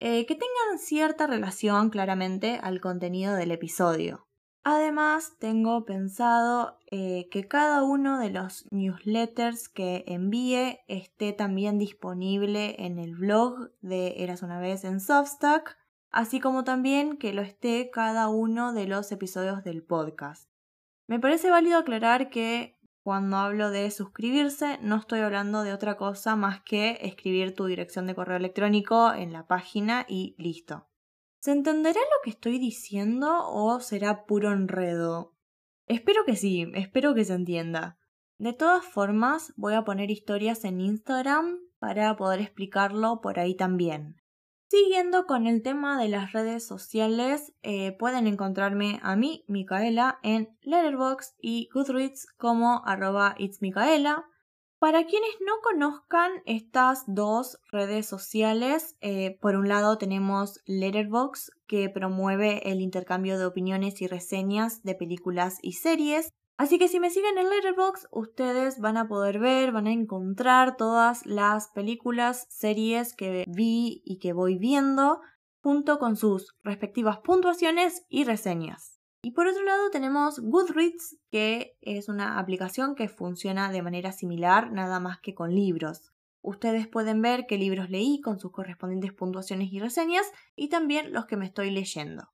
Eh, 0.00 0.26
que 0.26 0.34
tengan 0.34 0.78
cierta 0.78 1.26
relación 1.26 1.90
claramente 1.90 2.58
al 2.62 2.80
contenido 2.80 3.34
del 3.34 3.52
episodio. 3.52 4.28
Además, 4.64 5.36
tengo 5.38 5.84
pensado 5.84 6.76
eh, 6.90 7.28
que 7.30 7.46
cada 7.46 7.84
uno 7.84 8.18
de 8.18 8.30
los 8.30 8.66
newsletters 8.70 9.68
que 9.68 10.04
envíe 10.06 10.80
esté 10.88 11.32
también 11.32 11.78
disponible 11.78 12.74
en 12.78 12.98
el 12.98 13.14
blog 13.14 13.70
de 13.80 14.22
Eras 14.22 14.42
una 14.42 14.60
vez 14.60 14.84
en 14.84 15.00
Substack 15.00 15.78
así 16.10 16.40
como 16.40 16.64
también 16.64 17.16
que 17.16 17.32
lo 17.32 17.42
esté 17.42 17.90
cada 17.90 18.28
uno 18.28 18.72
de 18.72 18.86
los 18.86 19.10
episodios 19.12 19.64
del 19.64 19.82
podcast. 19.82 20.48
Me 21.06 21.18
parece 21.18 21.50
válido 21.50 21.78
aclarar 21.78 22.30
que 22.30 22.78
cuando 23.02 23.38
hablo 23.38 23.70
de 23.70 23.90
suscribirse 23.90 24.78
no 24.82 24.96
estoy 24.96 25.20
hablando 25.20 25.62
de 25.62 25.72
otra 25.72 25.96
cosa 25.96 26.36
más 26.36 26.60
que 26.62 26.98
escribir 27.00 27.54
tu 27.54 27.64
dirección 27.64 28.06
de 28.06 28.14
correo 28.14 28.36
electrónico 28.36 29.14
en 29.14 29.32
la 29.32 29.46
página 29.46 30.04
y 30.08 30.34
listo. 30.36 30.88
¿Se 31.40 31.52
entenderá 31.52 32.00
lo 32.00 32.22
que 32.22 32.30
estoy 32.30 32.58
diciendo 32.58 33.46
o 33.46 33.80
será 33.80 34.26
puro 34.26 34.52
enredo? 34.52 35.34
Espero 35.86 36.24
que 36.26 36.36
sí, 36.36 36.70
espero 36.74 37.14
que 37.14 37.24
se 37.24 37.32
entienda. 37.32 37.98
De 38.38 38.52
todas 38.52 38.84
formas, 38.84 39.54
voy 39.56 39.74
a 39.74 39.84
poner 39.84 40.10
historias 40.10 40.64
en 40.64 40.80
Instagram 40.80 41.60
para 41.78 42.14
poder 42.16 42.40
explicarlo 42.40 43.20
por 43.22 43.38
ahí 43.38 43.54
también. 43.56 44.17
Siguiendo 44.70 45.24
con 45.24 45.46
el 45.46 45.62
tema 45.62 45.98
de 45.98 46.08
las 46.08 46.32
redes 46.32 46.66
sociales, 46.66 47.54
eh, 47.62 47.92
pueden 47.92 48.26
encontrarme 48.26 49.00
a 49.02 49.16
mí, 49.16 49.42
Micaela, 49.48 50.18
en 50.22 50.58
Letterboxd 50.60 51.36
y 51.40 51.70
Goodreads 51.72 52.26
como 52.36 52.82
arroba 52.84 53.34
itsmicaela. 53.38 54.26
Para 54.78 55.06
quienes 55.06 55.30
no 55.40 55.54
conozcan 55.62 56.32
estas 56.44 57.04
dos 57.06 57.58
redes 57.72 58.06
sociales, 58.06 58.98
eh, 59.00 59.38
por 59.40 59.56
un 59.56 59.68
lado 59.68 59.96
tenemos 59.96 60.60
Letterboxd, 60.66 61.48
que 61.66 61.88
promueve 61.88 62.70
el 62.70 62.82
intercambio 62.82 63.38
de 63.38 63.46
opiniones 63.46 64.02
y 64.02 64.06
reseñas 64.06 64.82
de 64.82 64.94
películas 64.94 65.56
y 65.62 65.72
series, 65.72 66.28
Así 66.58 66.80
que 66.80 66.88
si 66.88 66.98
me 66.98 67.10
siguen 67.10 67.38
en 67.38 67.48
Letterboxd, 67.48 68.08
ustedes 68.10 68.80
van 68.80 68.96
a 68.96 69.06
poder 69.06 69.38
ver, 69.38 69.70
van 69.70 69.86
a 69.86 69.92
encontrar 69.92 70.76
todas 70.76 71.24
las 71.24 71.68
películas, 71.68 72.48
series 72.50 73.14
que 73.14 73.44
vi 73.46 74.02
y 74.04 74.18
que 74.18 74.32
voy 74.32 74.58
viendo, 74.58 75.20
junto 75.62 76.00
con 76.00 76.16
sus 76.16 76.56
respectivas 76.64 77.18
puntuaciones 77.18 78.04
y 78.08 78.24
reseñas. 78.24 78.98
Y 79.22 79.32
por 79.32 79.46
otro 79.46 79.62
lado 79.62 79.90
tenemos 79.90 80.40
Goodreads, 80.40 81.18
que 81.30 81.76
es 81.80 82.08
una 82.08 82.40
aplicación 82.40 82.96
que 82.96 83.08
funciona 83.08 83.70
de 83.70 83.82
manera 83.82 84.10
similar, 84.10 84.72
nada 84.72 84.98
más 84.98 85.20
que 85.20 85.36
con 85.36 85.54
libros. 85.54 86.12
Ustedes 86.42 86.88
pueden 86.88 87.22
ver 87.22 87.46
qué 87.46 87.56
libros 87.56 87.88
leí 87.88 88.20
con 88.20 88.40
sus 88.40 88.50
correspondientes 88.50 89.12
puntuaciones 89.12 89.72
y 89.72 89.78
reseñas 89.78 90.26
y 90.56 90.70
también 90.70 91.12
los 91.12 91.26
que 91.26 91.36
me 91.36 91.46
estoy 91.46 91.70
leyendo. 91.70 92.30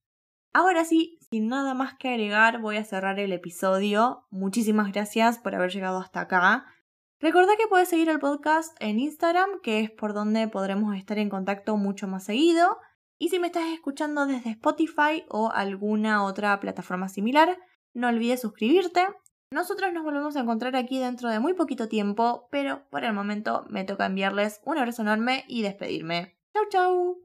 Ahora 0.56 0.84
sí, 0.84 1.18
sin 1.30 1.48
nada 1.48 1.74
más 1.74 1.94
que 1.94 2.10
agregar, 2.10 2.60
voy 2.60 2.76
a 2.76 2.84
cerrar 2.84 3.18
el 3.18 3.32
episodio. 3.32 4.24
Muchísimas 4.30 4.92
gracias 4.92 5.40
por 5.40 5.52
haber 5.52 5.72
llegado 5.72 5.98
hasta 5.98 6.20
acá. 6.20 6.64
Recordá 7.18 7.56
que 7.58 7.66
puedes 7.66 7.88
seguir 7.88 8.08
el 8.08 8.20
podcast 8.20 8.76
en 8.78 9.00
Instagram, 9.00 9.60
que 9.64 9.80
es 9.80 9.90
por 9.90 10.14
donde 10.14 10.46
podremos 10.46 10.96
estar 10.96 11.18
en 11.18 11.28
contacto 11.28 11.76
mucho 11.76 12.06
más 12.06 12.22
seguido. 12.22 12.78
Y 13.18 13.30
si 13.30 13.40
me 13.40 13.48
estás 13.48 13.64
escuchando 13.72 14.26
desde 14.26 14.50
Spotify 14.50 15.24
o 15.28 15.50
alguna 15.50 16.22
otra 16.22 16.60
plataforma 16.60 17.08
similar, 17.08 17.58
no 17.92 18.06
olvides 18.06 18.40
suscribirte. 18.40 19.08
Nosotros 19.50 19.92
nos 19.92 20.04
volvemos 20.04 20.36
a 20.36 20.40
encontrar 20.40 20.76
aquí 20.76 21.00
dentro 21.00 21.30
de 21.30 21.40
muy 21.40 21.54
poquito 21.54 21.88
tiempo, 21.88 22.46
pero 22.52 22.88
por 22.90 23.02
el 23.02 23.12
momento 23.12 23.66
me 23.70 23.82
toca 23.82 24.06
enviarles 24.06 24.60
un 24.64 24.78
abrazo 24.78 25.02
enorme 25.02 25.44
y 25.48 25.62
despedirme. 25.62 26.36
Chau 26.52 26.64
chau. 26.70 27.23